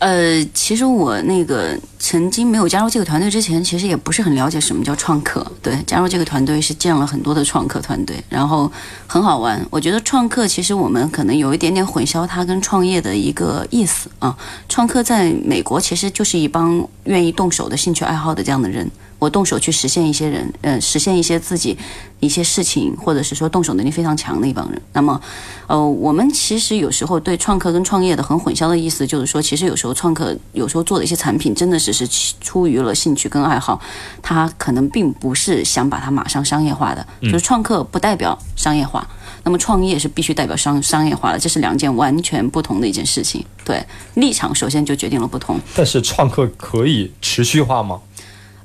[0.00, 5.50] 呃，其实我那个曾经没有加入这个团队之前，其实也不是很了解什么叫创客。
[5.62, 8.70] 对，加入这个团队是见了很多的创客团队，然后
[9.06, 9.66] 很好玩。
[9.70, 14.36] 我觉得创客其实我们可能有一点点混淆它跟创业的一个意思啊。
[14.68, 18.90] 创客在美国其实就是一帮愿意动手的兴趣爱好的这样的人。
[19.24, 21.74] 我动手去实现一些人，呃，实现一些自己
[22.20, 24.78] 一些事情，或者是说动手能力非常强的一帮人。
[24.92, 25.18] 那么，
[25.66, 32.06] 呃，我们其实有时候对创客跟创业的很混淆的意思，就是说，其实有时候创客有时候做的一些产品，真的只是
[32.42, 33.80] 出于了兴趣跟爱好，
[34.20, 37.06] 他可能并不是想把它马上商业化的。
[37.22, 39.08] 就是创客不代表商业化，
[39.42, 43.42] 那么创业是必须代表商商业化的，这是两件完全不同的一件事情。
[43.64, 43.82] 对，
[44.14, 45.58] 立场首先就决定了不同。
[45.74, 47.98] 但是创客可以持续化吗？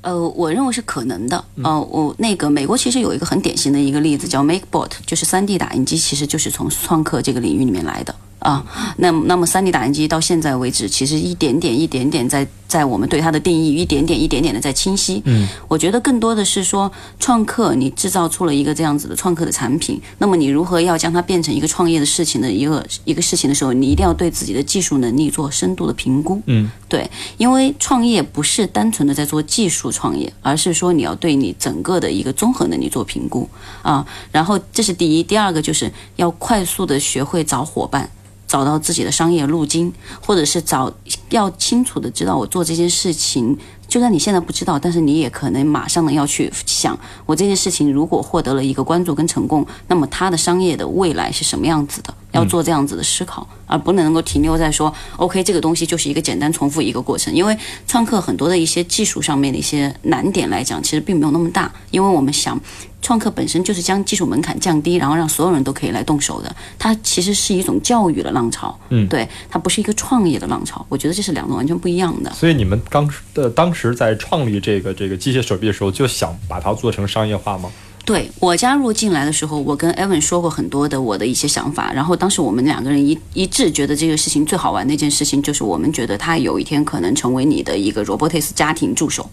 [0.02, 1.44] 呃，我认为是可能的。
[1.64, 8.66] 呃，我那个美国其实有一个很典型的一个例子叫 MakeBot，就是 3D 打印机，其实就是从创客这个领域里面来的啊。
[8.98, 15.22] 那那么 3D 打印机到现在为止，其实一点点一点点在在我们对它的定义一点点一点点的在清晰。
[15.26, 26.42] 嗯，我觉得更多的是说创客你制造出了一个这样子的创客的产品，那么你如何要将它变成一个创业的事情的一个一个事情的时候，你一定要对自己的技术能力做深度的评估。
[26.46, 33.50] 嗯，对，因为创业不是单纯的在做技术创业，而是说你要对你整个的一个综合能力做评估
[33.82, 34.06] 啊。
[34.32, 38.08] 然后这是第一，第二个就是要快速的学会找伙伴。
[38.50, 39.94] 找到自己的商业路径，
[40.26, 40.92] 或者是找
[41.30, 43.56] 要清楚的知道我做这件事情，
[43.88, 52.12] 就算你现在不知道，但是你也可能马上的要去想，我这件事情如果获得了一个关注跟成功，那么它的商业的未来是什么样子的？
[52.32, 57.34] 要做这样子的思考，而不能够停留在说 OK 这个东西就是一个简单重复一个过程。
[57.34, 62.60] 因为创客很多的一些技术上面的一些难点来讲，其实并没有那么大，因为我们想。
[63.02, 66.54] 创客本身就是将技术门槛降低，然后让所有人都可以来动手的。
[66.78, 70.86] 它其实是一种教育的浪潮，嗯，对，它不是一个创业的浪潮。
[70.90, 72.30] 我觉得这是两种完全不一样的。
[72.34, 77.72] 所以你们当时的当时在创立这个这个机械手臂的时候，就想把它做成商业化吗？
[78.06, 89.30] 对我加入进来的时候，我跟 Evan 说过很多的我的一些想法，然后当时我们两个人一一致觉得这个事情最好玩的一件事情，就是我们觉得他有一天可能成为你的一个 Robotics 家庭助手。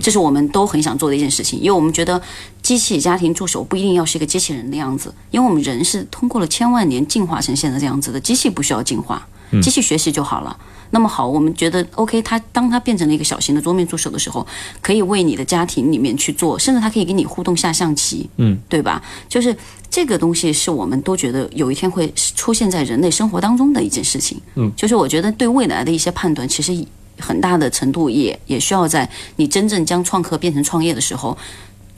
[0.00, 2.20] 这是我们都很想做的一件事情，因为我们觉得
[2.62, 9.26] 机器家庭助手不一定要是一个机器人的样子，因为我们人是通过了千万年进化成现在这样子的，机器不需要进化，
[9.62, 10.56] 机器学习就好了。
[10.92, 14.46] 那么好，我们觉得 OK，它当它变成了一个小型的桌面助手的时候，
[14.80, 19.00] 可以为你的家庭里面去做，甚至它可以跟你互动下象棋，嗯，对吧？
[19.28, 19.56] 就是
[19.88, 26.84] 这个东西是我们都觉得有一天会出现在人类生活当中的一件事情，嗯，就是我觉得对未来的一些判断，其实。
[27.22, 31.36] 很大的程度也也需要在你真正将创客变成创业的时候，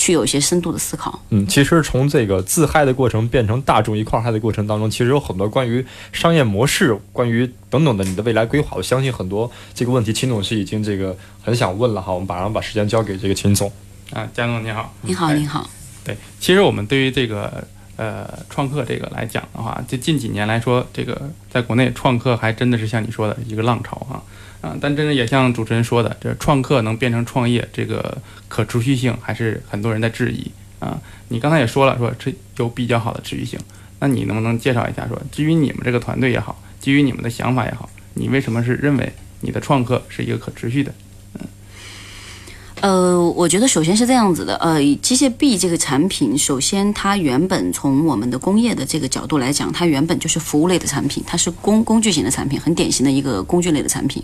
[0.03, 1.17] 去有一些深度的思考。
[1.29, 8.77] 嗯，其实从这个自嗨的过程变成大众一块嗨的过程当中，其实有很多关于商业模式、关于等等的你的未来规划。
[8.77, 12.13] 我相信很多这个问题，秦总是已经这个很想问了哈。
[12.13, 13.71] 我们马上把时间交给这个秦总。
[14.13, 15.71] 啊，江总你好，你好，你好。
[16.03, 17.63] 对，其实我们对于这个
[17.95, 24.21] 呃创客这个来讲的话，就近几年来说，这个在国内创客还真的是像你说的一个浪潮哈。
[24.63, 28.17] 啊，但真的也像主持人说的，这创客能变成创业，这个
[28.49, 30.99] 可持续性还是很多人在质疑啊。
[31.29, 33.59] 你刚才也说了，说这有比较好的持续性，
[33.99, 40.95] 那你能不能介绍一下，说基于你们这个团队也好，基于你们的想法也好，你为什么是认为你的创客是一个可持续的？
[42.83, 54.21] 呃，我觉得首先是这样子的，呃，机械臂这个产品，首先它原本从我们的工业的这个角度来讲，它原本就是服务类的产品，它是工工具型的产品，很典型的一个工具类的产品，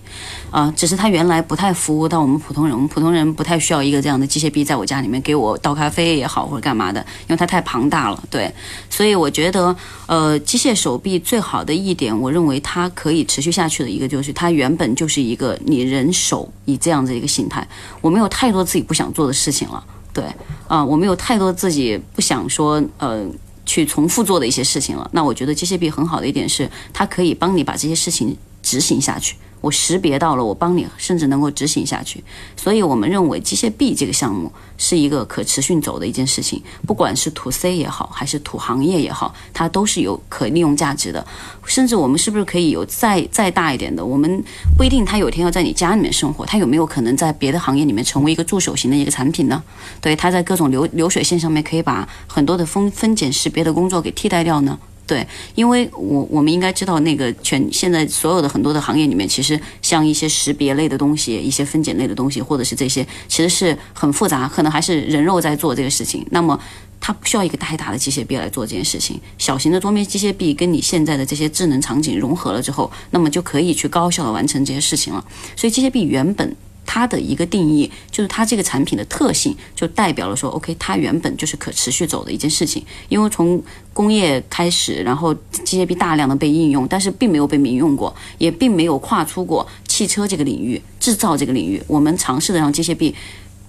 [0.51, 8.53] 啊，只是它原来不太服务到我们普通人，我们普通人不太需要一个这样的机械臂在我家里面给我倒咖啡也好或者干嘛的，因为它太庞大了，对，
[8.91, 17.65] 所以我觉得，呃，机械手臂最好的一点，我认为它可以持续下去的一个就是它原本就是一个你人手以这样的一个形态，
[18.01, 18.48] 我没有太。
[18.49, 20.25] 太多自己不想做的事情了，对
[20.69, 23.27] 啊，我们有太多自己不想说呃
[23.67, 25.07] 去重复做的一些事情了。
[25.13, 29.37] 那我觉得机械臂很好的一点是，它可以帮你把这些事情执行下去。
[29.61, 32.23] 我识别到了，我帮你，甚至能够执行下去。
[32.57, 41.27] 所以我们认为机械臂这个项目是一个可持续走的一件事情，不管是土 C 也好，还是土行业也好，它都是有可利用价值的。
[41.67, 44.05] 甚至我们是不是可以有再再大一点的？
[44.05, 44.43] 我们
[44.77, 49.63] 不一定它有一天要在你家里面生活，它有没有可能在别的行业里面成为一个助手型的一个产品呢？
[50.01, 54.79] 对，它在各种流流水线上面可以把很多的分分拣识别的工作给替代掉呢？
[55.09, 66.27] 对，因为我我们应该知道，那个全现在所有的很多的行业里面，其实像一些识别类的东西、一些分拣类的东西，或者是这些，其实是很复杂，可能还是人肉在做这个事情。
[66.31, 66.61] 那么
[67.01, 75.25] 它不需要一个太大的机械臂来做这件事情，小型的桌面机械臂跟你现在的这些智能场景融合了之后，那么就可以去高效的完成这些事情了。
[75.57, 76.55] 所以机械臂原本。
[76.91, 82.83] 它的一个定义就是它这个产品的特性，就代表了说，OK，它原本就是可持续走的一件事情。
[83.11, 91.83] 因为从工业开始，然后机械臂大量的被应用，但是并没有被民用过，也并没有跨出过汽车这个领域、制造这个领域。
[91.87, 93.15] 我们尝试的让机械臂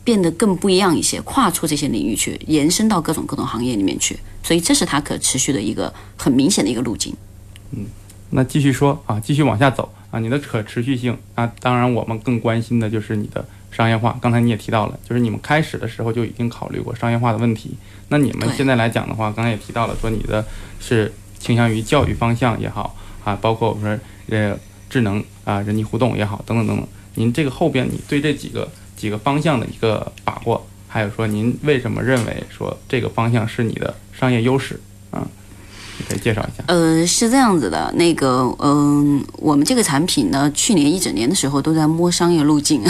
[0.06, 4.18] 变得更不一样一些，跨出这些领域去，延伸到各种各种行业里面去。
[4.42, 7.14] 所以这是它可持续的一个很明显的一个路径。
[7.72, 7.86] 嗯，
[8.30, 9.92] 那继续说啊，继续往下走。
[10.12, 14.18] 啊，你的可持续性啊，当然我们更关心的就是你的商业化。
[14.22, 17.78] 刚才你也提到了，就是你们开始的时候就已经考虑过商业化的问题。
[18.08, 20.44] 那你们现在来讲的话，刚才也提到了，说你的
[20.80, 23.84] 是倾向于教育方向也好啊，包括我们
[24.28, 24.58] 说呃
[24.90, 26.88] 智能啊人机互动也好等等等等。
[27.16, 34.80] 您这个后边你对这几个几个方向的一个把握，还有说您为什么认为说这个方向是你的商业优势
[35.12, 35.28] 啊？
[36.10, 36.64] 可以介绍一下。
[36.66, 42.82] 呃，是这样子的，那个，嗯，我们这个产品呢，去年一整年的时候都在摸商业路径，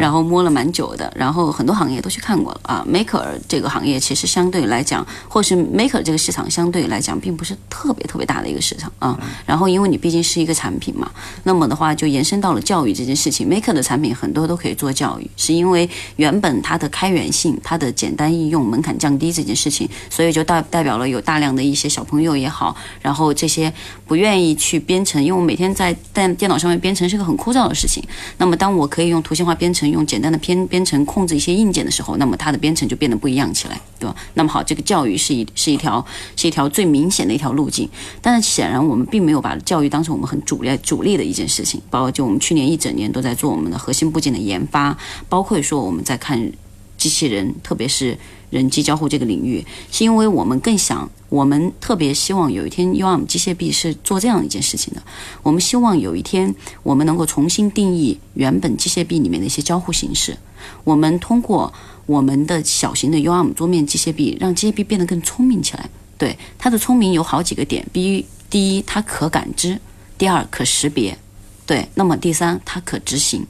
[0.00, 2.84] 然后摸了蛮久的，然后很多行业都去看过了啊。
[2.90, 9.18] Maker 这个行业其实相对来讲，或是 Maker 这个市场相对来讲，并不是特别特别大的一个市场啊。
[9.46, 11.10] 然后因为你毕竟是一个产品嘛，
[11.44, 13.48] 那么的话就延伸到了教育这件事情。
[13.48, 22.63] Maker 的产品很多都可以做教育，是因为原本它的开源性、它的简单应用、门槛降低这件事情，所以就代代表了有大量的一些小朋友也好。
[22.64, 23.70] 好，然后这些
[24.06, 28.02] 不愿意去编程，因为我每天在电电脑上面编程是个很枯燥的事情。
[28.38, 34.16] 那么当我可以用图形化编程，用简单的编编程控制一些硬件的时候，那么它的编程就变得不一样起来，对吧？
[34.32, 36.02] 那么好，这个教育是一是一条
[36.36, 37.86] 是一条最明显的一条路径。
[38.22, 44.96] 但是显然我们并没有把教育当成我们很主力主力的一件事情，包括就我们去年一整年都在做我们的核心部件的研发，
[45.28, 46.50] 包括说我们在看
[46.96, 48.16] 机器人，特别是
[48.54, 55.02] 人机交互这个领域，是因为我们更想，我们特别希望有一天，UAM 机械臂是做这样一件事情的，
[55.42, 60.38] 我们希望有一天我们能够重新定义原本机械臂里面的一些交互形式，
[60.84, 61.72] 我们通过
[62.06, 65.90] 我们的小型的 UAM 桌面机械臂，让机械臂变得更聪明起来。
[66.16, 69.80] 对它的聪明有好几个点，第一，第一它可感知，
[70.16, 71.18] 第二可识别，
[71.66, 73.44] 对，那么第三它可执行，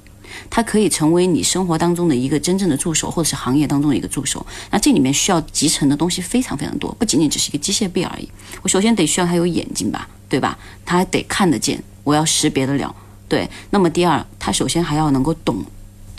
[0.51, 4.45] 它可以成为你生活当中的一个真正的助手，或者是行业当中的一个助手。
[4.71, 8.29] 那这里面需要集成的东西非常非常多，不仅仅只是一个机械臂而已。
[8.63, 10.59] 我首先得需要它有眼睛吧，对吧？
[10.85, 12.95] 它还得看得见，我要识别得了，
[13.29, 13.49] 对。
[13.71, 15.65] 那么第二，它首先还要能够懂。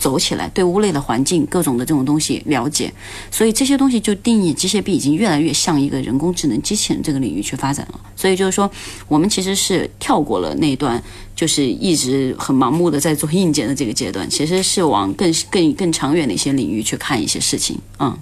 [0.06, 2.92] 走起来，对屋内的环境各种的这种东西了解，
[3.28, 8.00] 所以这些东西就定义机械臂已经越来越像一个人工智能机器人这个领域去发展了。
[8.14, 8.70] 所以就是说，
[9.08, 11.02] 我们其实是跳过了那段，
[11.34, 17.76] 就是一直很盲目的在做硬件的这个阶段，其实是往更更更长远的一些领域去看一些事情。
[17.98, 18.16] 嗯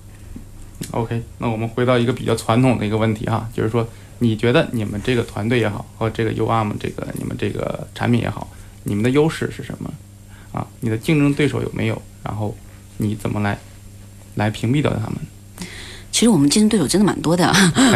[0.93, 3.87] ，OK，那我们回到一个比较传统的一个问题哈，就是说，
[4.20, 8.49] 你觉得你们这个团队也好，和这个 UARM 这个你们这个产品也好，
[8.85, 9.93] 你们的优势是什么？
[10.55, 12.01] 啊，你的竞争对手有没有？
[12.23, 12.57] 然后
[12.97, 13.59] 你怎么来
[14.37, 15.17] 来屏蔽掉他们？
[16.13, 17.53] 其实我们竞争对手真的蛮多的。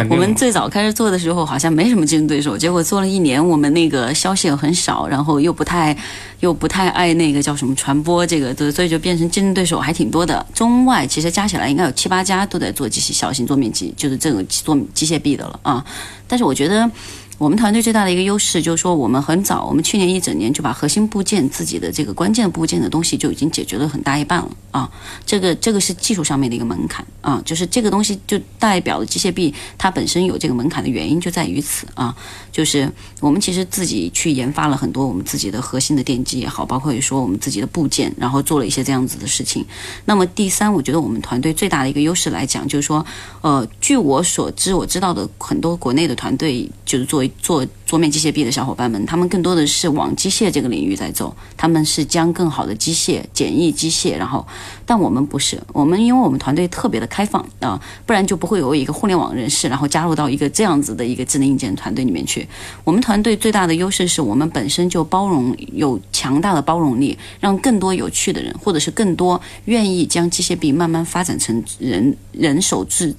[0.09, 5.97] 我们最早开始做的时候好像没什么竞争对手，结果做了一年，我们那个消息又很少，然后又不太
[6.41, 10.45] 又不太爱那个叫什么传播这个，所以就变成竞争对手还挺多的。
[10.53, 15.85] 中外其实加起来应该有七八家都在做机器小型桌面机，就是这个做机械臂的了啊。
[16.27, 16.91] 但是我觉得。
[17.39, 24.91] 我们团队最大的一个优势就是说，我们很早，我们去年一整年就把核心部件自己的这个关键部件的东西就已经解决了很大一半了啊。
[25.25, 32.13] 这个这个是技术上面的一个门槛啊，就是这个东西就代表了机械臂它本身有这个门槛的原因就在于此啊。
[32.51, 39.65] 就是我们其实自己去研发了很多我们自己的核心的电机也好，包括说我们自己的部件，然后做了一些这样子的事情。
[40.03, 43.05] 那么第三，我觉得我们团队最大的一个优势来讲，就是说，
[43.39, 54.45] 呃，据我所知，我知道的很多国内的团队就是作为做桌面机械臂的小伙伴们，他们更多的是往机械这个领域在走，他们是将更好的机械、简易机械，然后，
[54.85, 62.47] 但我们不是，我们因为我们团队特别的开放啊，不然就不会有一个互联网人士，然后加入到一个这样子的一个智能硬件团队里面去。
[62.83, 73.15] 我们团队最大的优势是我们本身就包容，有强大的包容力，让更多有趣的人，或者是更多愿意将机械臂慢慢发展成人人手制，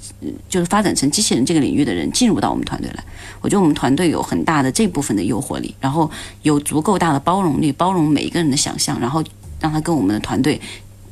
[0.48, 3.02] 就是发展成机器人这个领域的人进入到我们团队来。
[3.40, 6.10] 我觉得我们团队有很大的这部分的诱惑力，然后
[6.42, 9.22] 有足够大的包容力，包容每一个人的想象，然后
[9.60, 10.60] 让他跟我们的团队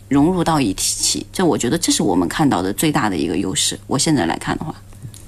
[0.08, 1.26] 融入到一起。
[1.32, 3.78] 这我觉得这是我们看到的最大的一个优势。
[3.86, 4.74] 我现在来看的话，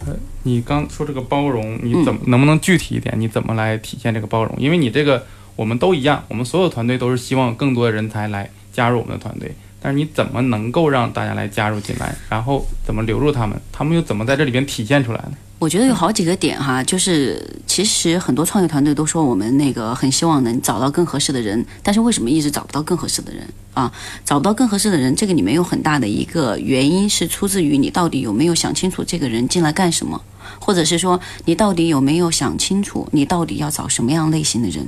[0.07, 3.15] 呃，你刚说这个包容，你怎么能不能具体一点？
[3.19, 4.55] 你怎么来体现这个包容？
[4.59, 12.15] 因为你这个我们都一样，我们所有团队都是希望更多的人才来加入我们的团队，但是你怎么能够让大家来加入进来？
[12.31, 13.61] 然后怎么留住他们？
[13.71, 15.33] 他们又怎么在这里边体现出来呢？
[15.61, 23.93] 我觉得有好几个点哈，就是其实很多创业团队都说我们那个很希望能找到更合适的人，但是为什么一直找不到更合适的人啊？
[24.25, 30.19] 找不到更合适的人，这个里面有很大的一个原因是出自于你到底有没有想清楚这个人进来干什么，
[30.59, 34.87] 或者是说你到底有没有想清楚你到底要找什么样类型的人。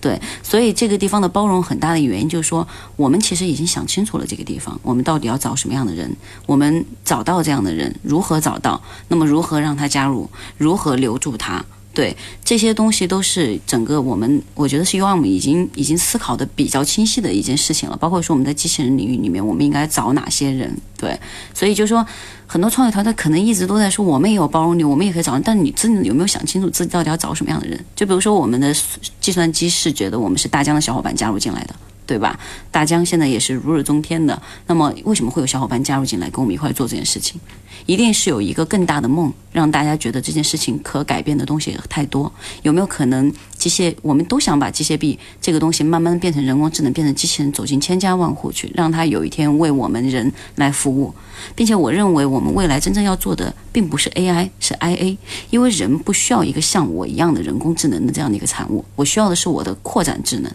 [0.00, 11.64] 对，所以这个地方的包容很大的原因就是说，我们其实已经想清楚了这个地方，我们到底要找什么样的人，我们找到这样的人，如何找到，那么如何让他加入，如何留住他。
[11.98, 17.96] 对这些东西都是整个我们，我觉得是 UAM 已经已经思考的比较清晰的一件事情了。
[17.96, 20.72] 包括说我们在机器人领域里面，我们应该找哪些人？
[20.96, 21.18] 对，
[21.52, 22.06] 所以就说，
[22.46, 27.84] 很多创业团队可能一直都在说我们也有包容力，我们也可以找人，但你真的有没有想清楚自己到底要找什么样的人？
[27.96, 28.72] 就比如说我们的
[29.20, 31.74] 计算机视觉的，我们是大疆的小伙伴加入进来的。
[32.08, 32.40] 对吧？
[32.72, 34.40] 大疆现在也是如日中天的。
[34.66, 37.38] 那么，为什么会有小伙伴加入进来，跟我们一块做这件事情？
[37.84, 42.30] 一定是有一个更大的梦，让大家觉得这件事情可改变的东西太多。
[42.62, 51.14] 有没有可能，机械我们都想把机械臂这个东西慢慢变成人工智能，变成机器人，走进千家万户去，让它有一天为我们人来服务。
[51.54, 55.16] 并且，我认为我们未来真正要做的，并不是 AI，是 IA，
[55.50, 60.50] 因为人不需要一个像我一样的人工智能的这样的一个产物，我需要的是我的扩展智能。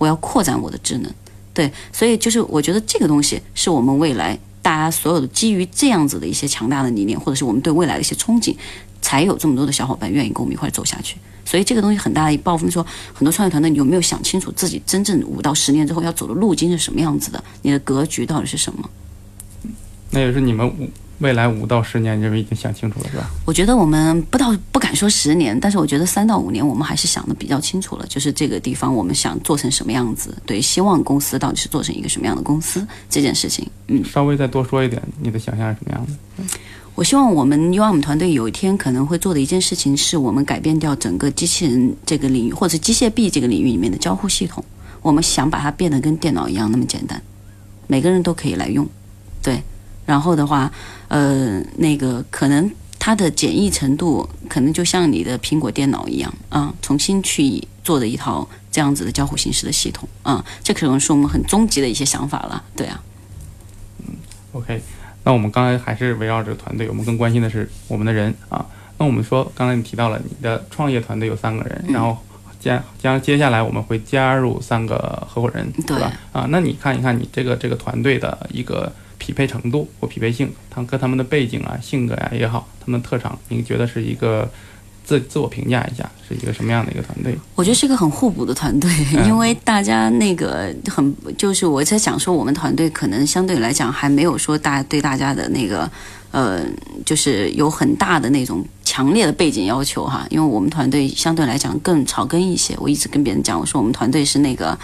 [0.00, 1.12] 我要扩展我的智能，
[1.52, 8.56] 对，所以就是我觉得这个东西是我们未来大家所有的基于这样子的一些强大的理念，或者是我们对未来的一些憧憬，
[9.02, 11.18] 才有这么多的小伙伴愿意跟我们一块儿走下去。
[11.44, 17.44] 所以这个东西很大的一部分说，很多创业团队你有没有想清楚自己真正五到十年之后要走的路径是什么样子的？
[17.60, 18.88] 你的格局到底是什么？
[20.12, 20.72] 那也是你们
[21.20, 23.30] 未来五到十年，你认为已经想清楚了，是吧？
[23.44, 34.04] 我觉得我们不到不敢说十年，但是我觉得三到五年我们还是想的比较清楚了，就是这个地方我们想做成什么样子，对，希望公司到底是做成一个什么样的公司这件事情，嗯。
[34.04, 36.44] 稍微再多说一点，你的想象是什么样的？
[36.94, 44.62] 我希望我们 UM 团队有一天可能会做的一件事情，是我们改变掉整个机器人这个领域或者机械臂这个领域里面的交互系统。
[45.00, 47.22] 我们想把它变得跟电脑一样那么简单，
[47.86, 48.86] 每个人都可以来用。
[49.42, 49.62] 对，
[50.10, 50.68] 然后的话，
[51.06, 62.60] 呃，那个可能它的简易程度可能就像你的苹果电脑一样啊，重新去做的一套这样子的交互形式的系统啊，这可能是我们很终极的一些想法了。
[62.74, 63.00] 对啊，
[64.00, 64.06] 嗯
[64.52, 64.82] ，OK。
[65.22, 68.66] 那我们刚才还是围绕这个团队，我们更关心的是我们的人啊。
[68.98, 72.18] 那我们说，刚才你提到了你的创业团队有三个人，然后
[72.58, 76.12] 将将接下来我们会加入三个合伙人，对吧？
[76.32, 84.50] 啊，那你看一看你这个这个团队的一个匹配程度或匹配性，他跟他们的背景啊、性格呀也好，他们的特长，你觉得是一个？
[85.02, 87.36] 自自我评价一下，是一个什么样的一个团队？
[87.56, 88.88] 我觉得是一个很互补的团队，
[89.26, 95.90] 因为大家那个很就是我在讲说，我们团队可能相对来讲还没有说大对大家的那个
[96.30, 96.64] 呃，
[97.04, 102.76] 就是有很大的那种强烈的背景要求哈，因为我们团队相对来讲更草根一些。
[102.78, 104.78] 我一直跟别人讲，我说我们团队是那个。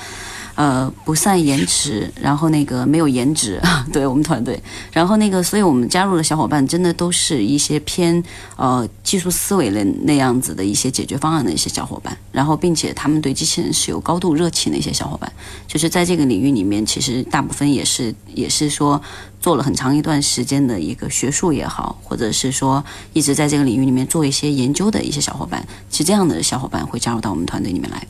[0.57, 3.61] 呃，不善言辞，然后那个没有颜值，
[3.93, 4.59] 对我们团队，
[4.91, 8.23] 然后那个，所以我们加入的小伙伴真的都是一些偏
[8.57, 15.31] 呃技术思维的那样子的一些解决方案的一些小伙伴，然后并且他们对机器人是有高度热情的一些小伙伴，
[15.69, 19.01] 就是在这个领域里面，其实大部分也是也是说
[19.39, 22.83] 做了很长一段时间的一个学术也好，或者是说
[23.13, 28.07] 一直在这个领域里面做一些研究的一些小伙伴，其实这样的小伙伴会加入到我们团队里面来。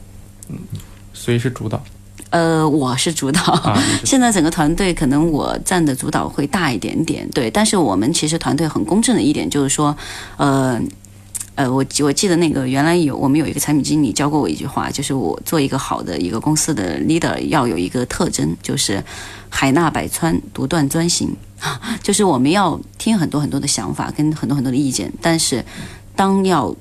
[0.48, 0.56] 嗯，
[1.12, 1.82] 所以是主导？
[2.30, 3.40] 呃，我是主导，
[4.04, 7.50] 现在整个团队可能我占的主导会大一点点，对。
[7.50, 9.96] 但是我们其实团队很公正的一点就是说，
[10.36, 10.78] 呃，
[11.54, 19.02] 呃，我我记得那个原来有我们有一个产品经理教过我一句话，就是我做一个好的一个公司的 leader 要有一个特征，就是
[19.48, 21.34] 海纳百川，独断专行，
[22.02, 25.64] 就是我们要听很多很多的想法跟很多很多的意见，但是
[26.16, 26.74] 当要。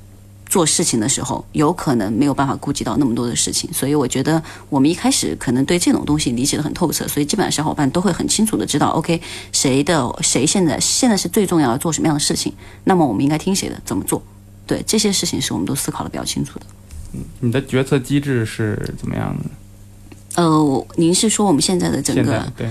[0.48, 9.20] 做事情的时候，有可能没有办法顾及到那么多的事情，所以我觉得我们一开始可能对这种东西理解的很透彻，所以基本上小伙伴都会很清楚的知道，OK，
[9.52, 14.22] 谁的谁现在现在是最重要的做什么样的事情，那么我们应该听谁的，怎么做？
[14.68, 16.66] 对这些事情是我们都思考的比较清楚的。
[17.14, 20.42] 嗯，你的决策机制是怎么样的？
[20.42, 22.68] 呃，您是说我们现在的整个对？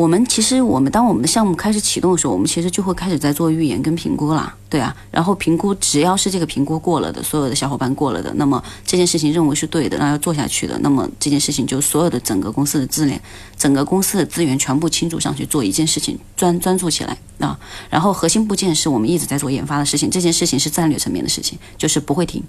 [0.00, 4.96] 我们其实，我们当我们的项目开始启动的时候，我们其实就会开始在做预演跟评估啦，对啊。
[5.10, 13.20] 然后评估，只要是这个评估过了的，所有的小伙伴过了的，那么这件事情认为是对的，那要做下去的，那么这件事情就所有的整个公司的资源，
[13.58, 17.60] 整个公司的资源全部倾注上去做一件事情，专专注起来啊。
[17.90, 22.42] 然后核心部件是我们一直在做研发的事情，这件事情是战略层面的事情，就是不会停。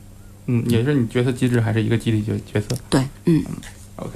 [0.46, 2.78] 嗯，也是你决策机制还是一个激励角角色？
[2.90, 3.44] 对，嗯
[3.98, 4.12] ，OK。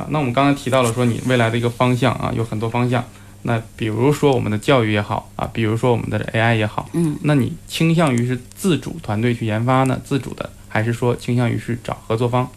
[0.00, 3.04] 啊，那我们刚才提到了说你未来的一个方向啊，有很多方向。
[3.42, 12.48] 那比如说我们的教育也好啊，比如说我们的 AI 也好，嗯，那你倾向于是自主团队去研发呢，自主的，还是说倾向于是找合作方？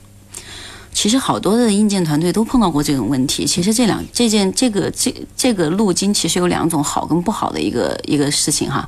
[0.92, 3.46] 其实好多的硬件团队都碰到过这种问题。
[3.46, 8.88] 其实这两这件这个这这个路径其实有两种好跟不好的一个一个事情哈。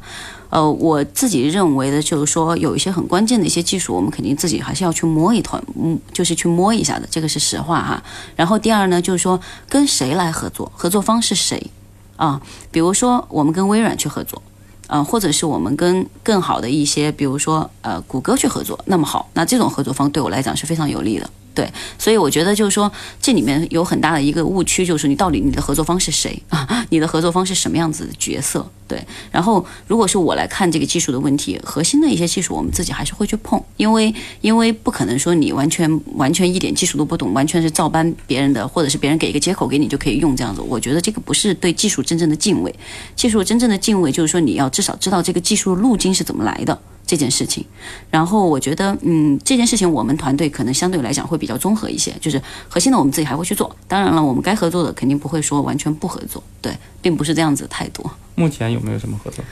[0.49, 8.01] 呃，我自己认为的就是说，有一些很关键的一些技术，我们肯定自己还是要去摸一团，嗯，就是去摸一下的，这个是实话哈。
[8.35, 11.71] 然后第二呢，就是说跟谁来合作，合作方是谁
[12.15, 12.41] 啊？
[12.71, 14.41] 比如说我们跟微软去合作，
[14.87, 21.29] 啊，或者是我们跟更好的一些，比如说呃谷歌去合作，那么好，那这种合作方对我来讲是非常有利的。
[21.55, 22.91] 对，所以我觉得就是说，
[23.21, 26.85] 这里面有很大的一个误区，就是你到底你的合作方是谁啊？
[26.89, 28.69] 你的合作方是什么样子的角色？
[28.87, 40.61] 对，然后如果是我来看这个技术的问题，核心的一些技术，我们自己还是会去碰，因为因为不可能说你完全完全一点技术都不懂，完全是照搬别人的，或者是别人给一个接口给你就可以用这样子。
[40.61, 42.75] 我觉得这个不是对技术真正的敬畏，
[43.15, 46.77] 技术真正的敬畏就是说你要至少知道这个技术路径是怎么来的。
[47.05, 47.63] 这件事情，
[48.09, 53.73] 然后我觉得，嗯，这件事情我们团队可能相对来讲会比较综合一些，就是核心的我们自己还会去做。
[53.87, 58.09] 当然了，我们该合作的肯定不会说完全不合作，对，并不是这样子态度。
[58.35, 59.43] 目前有没有什么合作？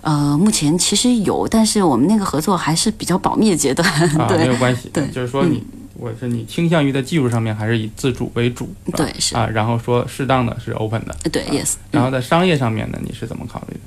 [0.00, 3.88] 呃，目前其实有，但是我们那个合作还是比较保密的阶段。
[4.18, 4.90] 啊，没有关系。
[4.92, 5.62] 对，就是说你，
[5.94, 8.68] 我是你倾向于在技术上面还是以自主为主。
[8.96, 11.14] 对，是啊，然后说适当的是 open 的。
[11.30, 11.74] 对，yes。
[11.92, 13.80] 然后在商业上面呢，你是怎么考虑的？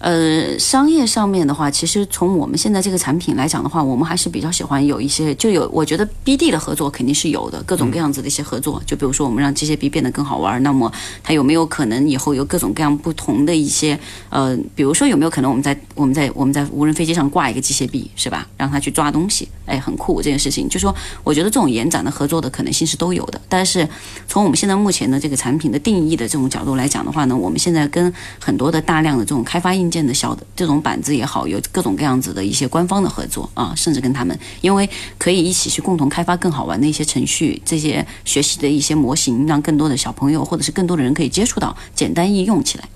[0.00, 8.82] 呃，商业上面的话，其实从我们现在这个产品来讲的话，我们还是比较喜欢有一些，就有我觉得 BD 的合作肯定是有的，各种各样子的一些合作。
[8.86, 10.90] 就比如说我们让机械臂变得更好玩，那么
[11.22, 13.98] 它有没有可能以后有各种各样不同的一些
[14.30, 18.48] 呃，比如说有没有可能我们在我们在我们在无人飞机上挂一个机械臂，是吧？
[18.56, 20.66] 让它去抓东西，哎，很酷这件事情。
[20.66, 23.86] 就说我觉得这种延展的合作的可能性是都有的，但是
[24.26, 34.88] 从我们现在目前的这个产品的定义的这种角度来讲的话呢，我们现在跟很多的大量的这种开发硬硬件的小的这种板子也好，有各种各样子的一些官方的合作啊，甚至跟他们，因为
[35.18, 42.88] 可以一起去共同开发更好玩的一些程序，这些学习的一些模型，让更多的小朋友或者是更多的人可以接触到，简单易用起来。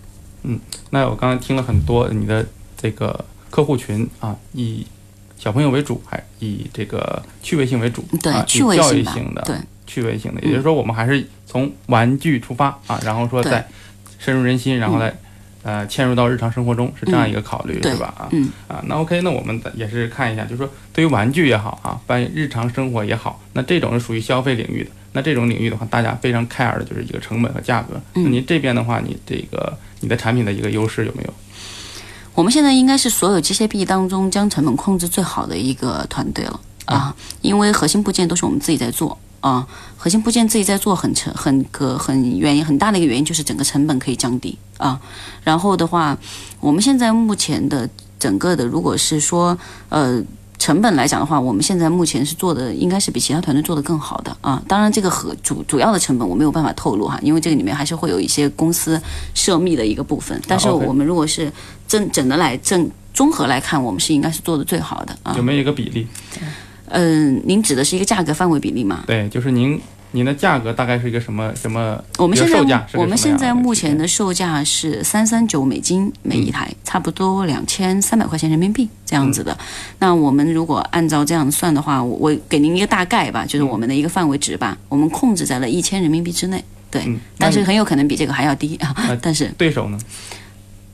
[0.45, 4.87] 嗯，那我刚才听了很多你的这个客户群啊，以
[5.37, 13.67] 小朋友为主，还以这个趣味性为主，对啊，趣味教育性的，对趣味性的，也就是说，我们还是从玩具出发啊，然后说再
[14.19, 15.15] 深入人心，然后来、
[15.65, 18.15] 呃嵌入到日常生活中，是这样一个考虑，对是吧？
[18.17, 24.91] 啊，嗯啊，那 OK，那我们也是看一下，就是说对于玩具也好啊，办日常生活也好，那这种是属于消费领域的。
[25.17, 28.01] 那这种领域的话，大家非常 care 的就是一个成本和价格。
[28.15, 31.33] 嗯那您这边的话，你这个你的产品的一个优势有没有？
[32.35, 39.67] 我们现在应该是所有机械臂当中将成本控制最好的一个团队了啊，因为核心部件都是我们自己在做啊，
[39.99, 44.99] 核心部件自己在做很成很个很原因很大的一个原因就是整个成本可以降低啊。
[45.43, 46.17] 然后的话，
[46.61, 47.89] 我们现在目前的
[48.19, 49.57] 整个的如果是说
[49.91, 50.23] 呃。
[50.57, 54.63] 成本来讲的话，我们现在目前是做的，应该是比其他团队做的更好的啊。
[54.67, 58.99] 当然，这个和主主要的成本我没有办法透露哈，因为这个里面还是会有一些公司
[59.35, 60.41] 涉密的一个部分。
[60.47, 61.53] 但是我们如果是
[61.87, 65.43] 整整的来整综合来看，我们是应该是做的最好的啊有。
[65.43, 66.07] 没有一个比例？
[66.41, 66.49] 嗯，
[67.45, 69.05] 您指的是一个价格范围比例吗？
[69.07, 69.81] 对，就是您
[70.13, 72.03] 您的价格大概是一个什么什么？
[72.19, 79.57] 我们现在售价是我们现在目前的售价是三三九美金每一台，差不多两千三百块钱人民币这样子的。
[79.99, 86.63] 那我们如果按照这样算的话，我我给您一个大概吧，就是我们的一个范围值吧，我们控制在了一千人民币之内。
[86.91, 88.95] 对，嗯，但是很有可能比这个还要低啊。
[89.21, 89.99] 但是对手呢？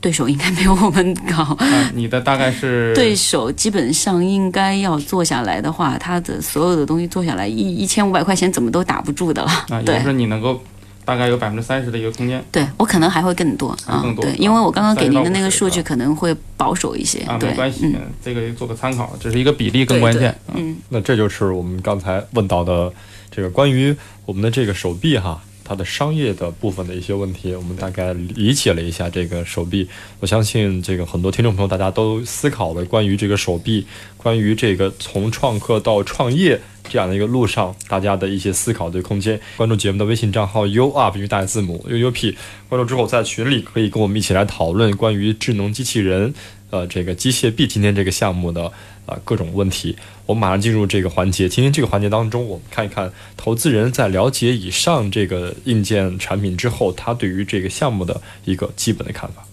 [0.01, 1.43] 对手应该没有我们高。
[1.43, 9.49] 啊，你的大概是 对手基本上应该要做下来的话，他的所有的东西做下来一一千五百块钱怎么都打不住的了。
[9.69, 10.61] 啊，也就是说你能够
[11.05, 20.29] 大概有百分之三十的一个空间对我可能还会更多啊更，多因为我刚刚给您的那个50是吧数据可能会保守一些啊，，没关系嗯，这个做个参考，只是一个比例更关键。
[20.47, 22.91] 啊嗯，那这就是我们刚才问到的
[23.29, 23.95] 这个关于
[24.25, 29.87] 我们的这个手臂哈，它的商业的部分的一些问题，我们大概理解了一下这个手臂。
[30.19, 33.85] 我相信这个很多听众朋友大家都思考了关于这个手臂，
[34.17, 36.59] 关于这个从创客到创业
[36.89, 39.39] 这样的一个路上，大家的一些思考的空间。
[39.55, 42.35] 关注节目的微信账号 U Up 因为大字母 U U P，
[42.67, 46.33] 关注之后在群里可以跟我们一起来讨论关于智能机器人。
[46.71, 48.71] 呃，这个机械臂今天这个项目的
[49.05, 49.95] 呃各种问题，
[50.25, 51.47] 我们马上进入这个环节。
[51.47, 59.43] 今天这个环节当中，我们看一看投资人在了解以上这个硬件产品之后，他对于这个项目的一个基本的看法。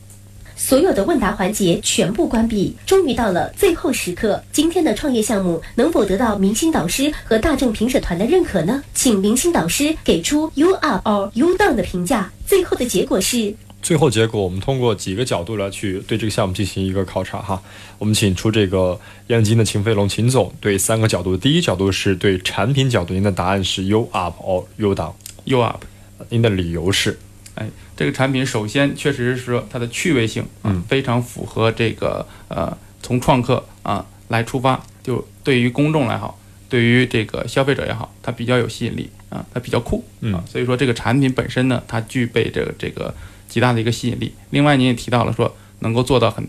[0.61, 4.43] 所有的问答环节全部关闭，终于到了最后时刻。
[4.51, 8.83] 今天的创业项目能否得到明星导师和大众评审团的认可呢？
[8.93, 12.29] 请明星导师给出 you up or you down 的评价。
[12.45, 13.55] 最后的结果是
[13.89, 17.63] 最后结果，我们通过几个角度来去对这个项目进行一个考察哈。
[17.99, 21.35] 我们请出这个燕京的秦飞龙秦总对三个角度。
[21.35, 25.83] 第一角度是对产品角度，您的答案是 U up or U down，U up，
[26.29, 27.19] 您的理由是
[27.55, 27.67] 哎，
[27.97, 43.15] 这个产品首先确实是说它的趣味性啊，嗯非常符合这个呃从创客啊来出发，就对于公众来好，对于这个消费者也好，它比较有吸引力啊，它比较酷嗯啊，所以说这个产品本身呢，它具备这个这个
[43.59, 44.33] 极大的一个吸引力。
[44.51, 46.47] 另外，您也提到了说能够做到很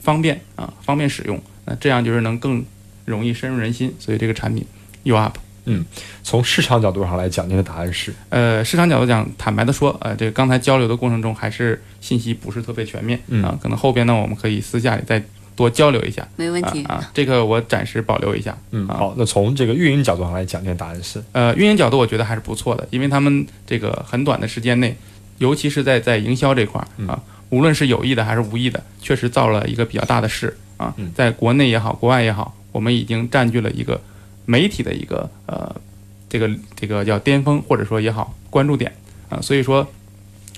[0.00, 2.64] 方便啊，方便使用，那这样就是能更
[3.04, 4.64] 容易深入人心，所以这个产品
[5.02, 5.36] U up
[5.66, 5.84] 嗯。
[6.22, 15.22] 从市场角度上来讲，您的答案是呃，市场角度讲，坦白的说，呃，这个刚才交流的过程中，还是信息不是特别全面，嗯啊，可能后边呢，我们可以私下里再
[15.54, 16.84] 多交流一下，没问题。
[16.84, 18.56] 啊啊，这个我暂时保留一下。
[18.70, 19.14] 嗯，啊好。
[19.18, 24.96] 那从这个运营角度上来讲，您的答案是呃，运营角度我觉得还是不错的，因为他们这个很短的时间内，
[25.38, 27.20] 尤其是在在营销这块儿啊，
[27.50, 34.00] 无论是有意的还是无意的，确实造了一个比较大的势啊嗯，在国内也好，国外也好，我们已经占据了一个
[34.44, 35.74] 媒体的一个呃
[36.28, 38.92] 这个这个叫巅峰或者说也好关注点
[39.28, 39.86] 啊，所以说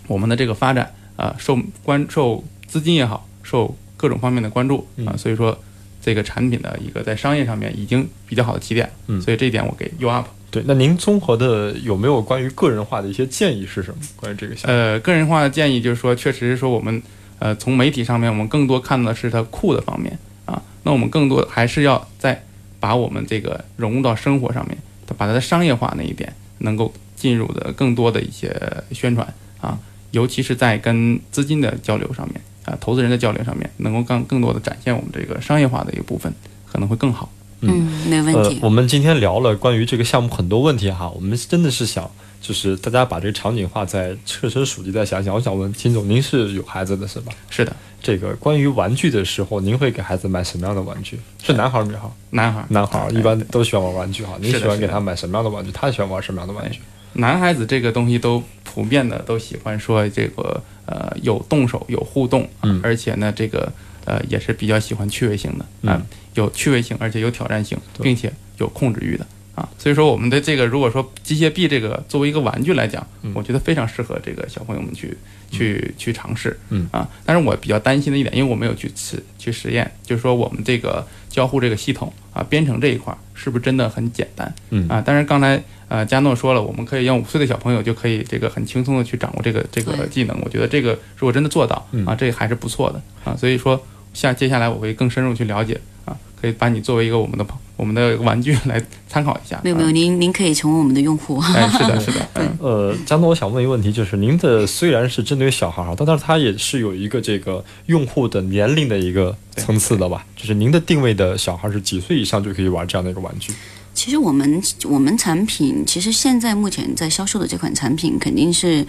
[0.06, 5.56] 我们的这个发展啊，受关受资金也好，受各种方面的关注啊，嗯所以说
[6.02, 9.20] 这个产品的一个在商业上面已经比较好的起点，嗯。
[9.20, 10.26] 所以这一点我给 U up。
[10.50, 10.62] 对。
[10.66, 14.00] 那您综合的有没有关于个人化的一些建议是什么？
[14.16, 14.76] 关于这个项目？
[14.76, 17.02] 呃，个人化的建议就是说，确实是说我们
[17.38, 22.44] 呃，从媒体上面我们更多看到的是它酷的方面啊，那我们更多还是要再
[22.78, 24.76] 把我们这个融入到生活上面，
[25.16, 28.54] 把它的商业化那一点能够进入的更多的一些
[28.92, 29.26] 宣传
[29.60, 29.78] 啊，
[30.10, 36.32] 尤其是在跟资金的交流上面啊，投资人的交流上面，能够更更多的展现我们这个商业化的一个部分，
[36.70, 37.30] 可能会更好。
[37.62, 38.54] 嗯，没问题。
[38.54, 45.34] 呃，我们今天聊了关于这个项目很多问题哈，我们真的是想，就是大家把这个场景化在设身处地再想想。
[45.34, 47.32] 我想问金总，您是有孩子的是吧？
[47.50, 51.18] 是的，这个关于玩具的时候，您会给孩子买什么样的玩具？
[51.42, 52.10] 是男孩儿女孩儿？
[52.30, 54.34] 男孩儿，男孩儿一般都喜欢玩玩具哈。
[54.40, 55.70] 您是的是的喜欢给他买什么样的玩具？
[55.72, 56.80] 他喜欢玩什么样的玩具？
[57.12, 63.70] 男孩子这个东西都普遍的都喜欢说这个呃有动手有互动，啊嗯而且呢这个
[64.04, 69.68] 呃也是比较喜欢趣味性的啊、嗯有趣味性，而且有挑战性，并且有控制欲的啊。
[69.78, 75.16] 所以说我们的这个如果说机械臂这个作为一个玩具来讲，嗯我觉得非常适合这个小朋友们去
[75.50, 84.54] 去去尝试，嗯啊，但是我比较担心的一点，因为我没有去实去实验，就是说我们这个交互这个系统啊编程这一块儿是不是真的很简单？
[84.70, 93.82] 嗯啊，但是刚才呃佳诺说了，我们可以让五岁的小朋友就可以这个很轻松的去掌握这个这个技能，我觉得这个如果真的做到嗯啊，这个还是不错的啊，所以说
[94.12, 99.58] 下接下来我会更深入去了解啊，可以把你作为一个我们的朋我们的玩具来参考一下。
[99.64, 101.38] 没有没有，啊，您您可以成为我们的用户。
[101.40, 102.56] 哎，是的，是的， 嗯。
[102.60, 110.26] 呃，张总，我想问一个问题，就是您的虽然是针对小孩儿，但是它也是有一个这个用户的年龄的一个层次的吧？
[110.36, 113.54] 就是您的定位的小孩是几岁以上就可以玩这样的一个玩具？
[113.94, 118.86] 其实我们我们产品，其实现在目前在销售的这款产品肯定是。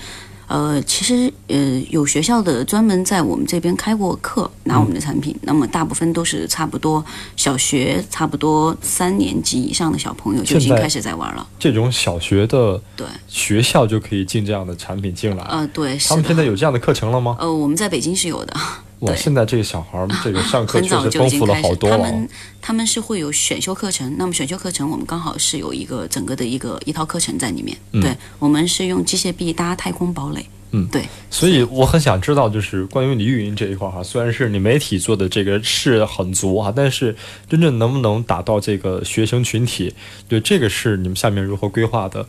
[0.52, 5.34] 呃，其实呃，有学校的专门在我们这边开过课，拿我们的产品。
[5.44, 7.04] 那么大部分都是差不多
[7.38, 11.48] 小学差不多三年级以上的小朋友就已经开始在玩了。
[11.58, 15.44] 这种小学的对，学校就可以进这样的产品进来。
[15.46, 16.42] 呃，对，他们现在。
[16.42, 17.38] 有这样的课程了吗？
[17.40, 18.54] 呃，我们在北京是有的，
[19.02, 21.54] 哇，现在这个小孩儿这个上课确实丰富了。
[21.62, 21.98] 好多了。
[21.98, 22.30] 他们
[22.62, 27.78] 他们是会有选修课程，那么选修课程我们刚好是有一个整个的一个一套课程在里面。
[27.92, 30.46] 嗯对，我们是用机械臂搭太空堡垒。
[30.74, 37.14] 嗯对，所以我很想知道，就是关于你运营这一块儿哈，虽然是你媒体做的这个是很足啊，但是
[37.50, 39.94] 真正能不能打到这个学生群体，
[40.30, 42.26] 对这个是你们下面如何规划的？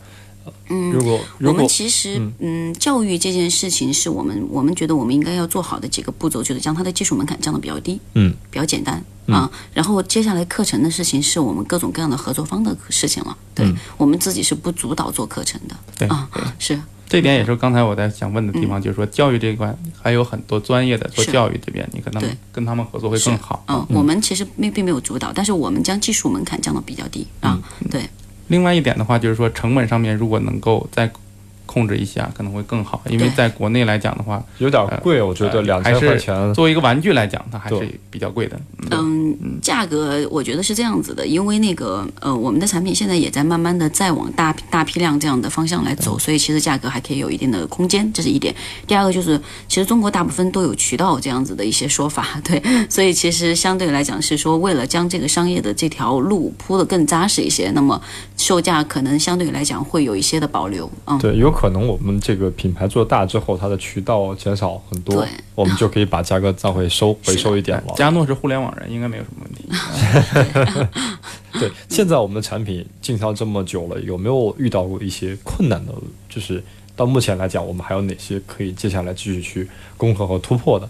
[0.69, 9.51] 嗯，如果我们其实，嗯，教育这件事情是我们我们觉得我们应该要做好的几个步骤，就是将它的技术门槛降得比较低，嗯，比较简单啊。
[9.73, 13.37] 然后接下来课程的事情是我们各种各样的合作方的事情了。
[13.55, 16.29] 对、嗯我们自己是不主导做课程的对啊，
[16.59, 23.63] 是这点也是刚才我在想问的地方，嗯就是说教育这一块还有很多专业的做教育这边，你跟他们对跟他们合作会更好。
[23.69, 27.61] 嗯，我们其实没并没有主导，但是我们将技术门槛降到比较低啊。
[27.83, 28.09] 嗯对，
[28.49, 31.11] 另外一点的话，就是说成本上面如果能够在
[31.67, 38.59] 控制一下，可能会更好，因为在国内来讲的话，有点贵，我觉得呃两千块钱，作为一个玩具来讲，它还是比较贵的。
[38.91, 39.13] 嗯。
[39.41, 48.55] 嗯，价格我觉得是这样子的，因为那个呃，我们的产品现在也在慢慢的再往大大批量这样的方向来走，所以其实价格还可以有一定的空间，这是一点。
[48.87, 58.01] 第二个就是，其实中国大部分都有渠道这样子的一些说法， 对，所以其实相对来讲是说，为了将这个商业的这条路铺得更扎实一些，那么
[58.37, 67.95] 售价可能相对来讲会有一些的保留，嗯，对，有可能我们这个品牌做大之后，它的渠道减少很多，我们就可以把价格再回收回收一点了。
[67.95, 70.89] 佳诺是互联网人，应该没有什么问题。
[71.61, 75.93] 对，现在我们的产品经销这么久了，有没有遇到过一些困难的？
[76.29, 76.63] 就是
[76.97, 80.89] 到目前来讲，我们还有哪些可以接下来继续去攻克和突破的？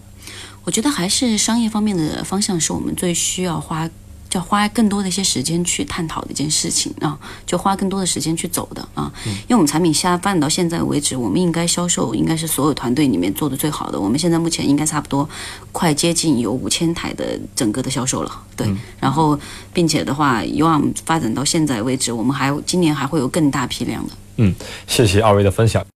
[0.64, 3.90] 我觉得还是商业方面的方向是我们最需要花，
[4.32, 9.12] 就要花更多的一些时间去探讨的一件事情啊，就花更多的时间去走的啊。
[9.26, 14.00] 因为我们产品下发展到现在为止，我们应该销售应该是所有团队里面做的最好的。
[14.00, 15.28] 我们现在目前应该差不多
[15.70, 18.66] 快接近有五千台的整个的销售了，对。
[18.98, 19.38] 然后，
[19.70, 24.14] 并且的话，有我们发展到现在为止，我们还今年还会有更大批量的。
[24.36, 24.54] 嗯
[24.86, 25.84] 谢谢二位的分享。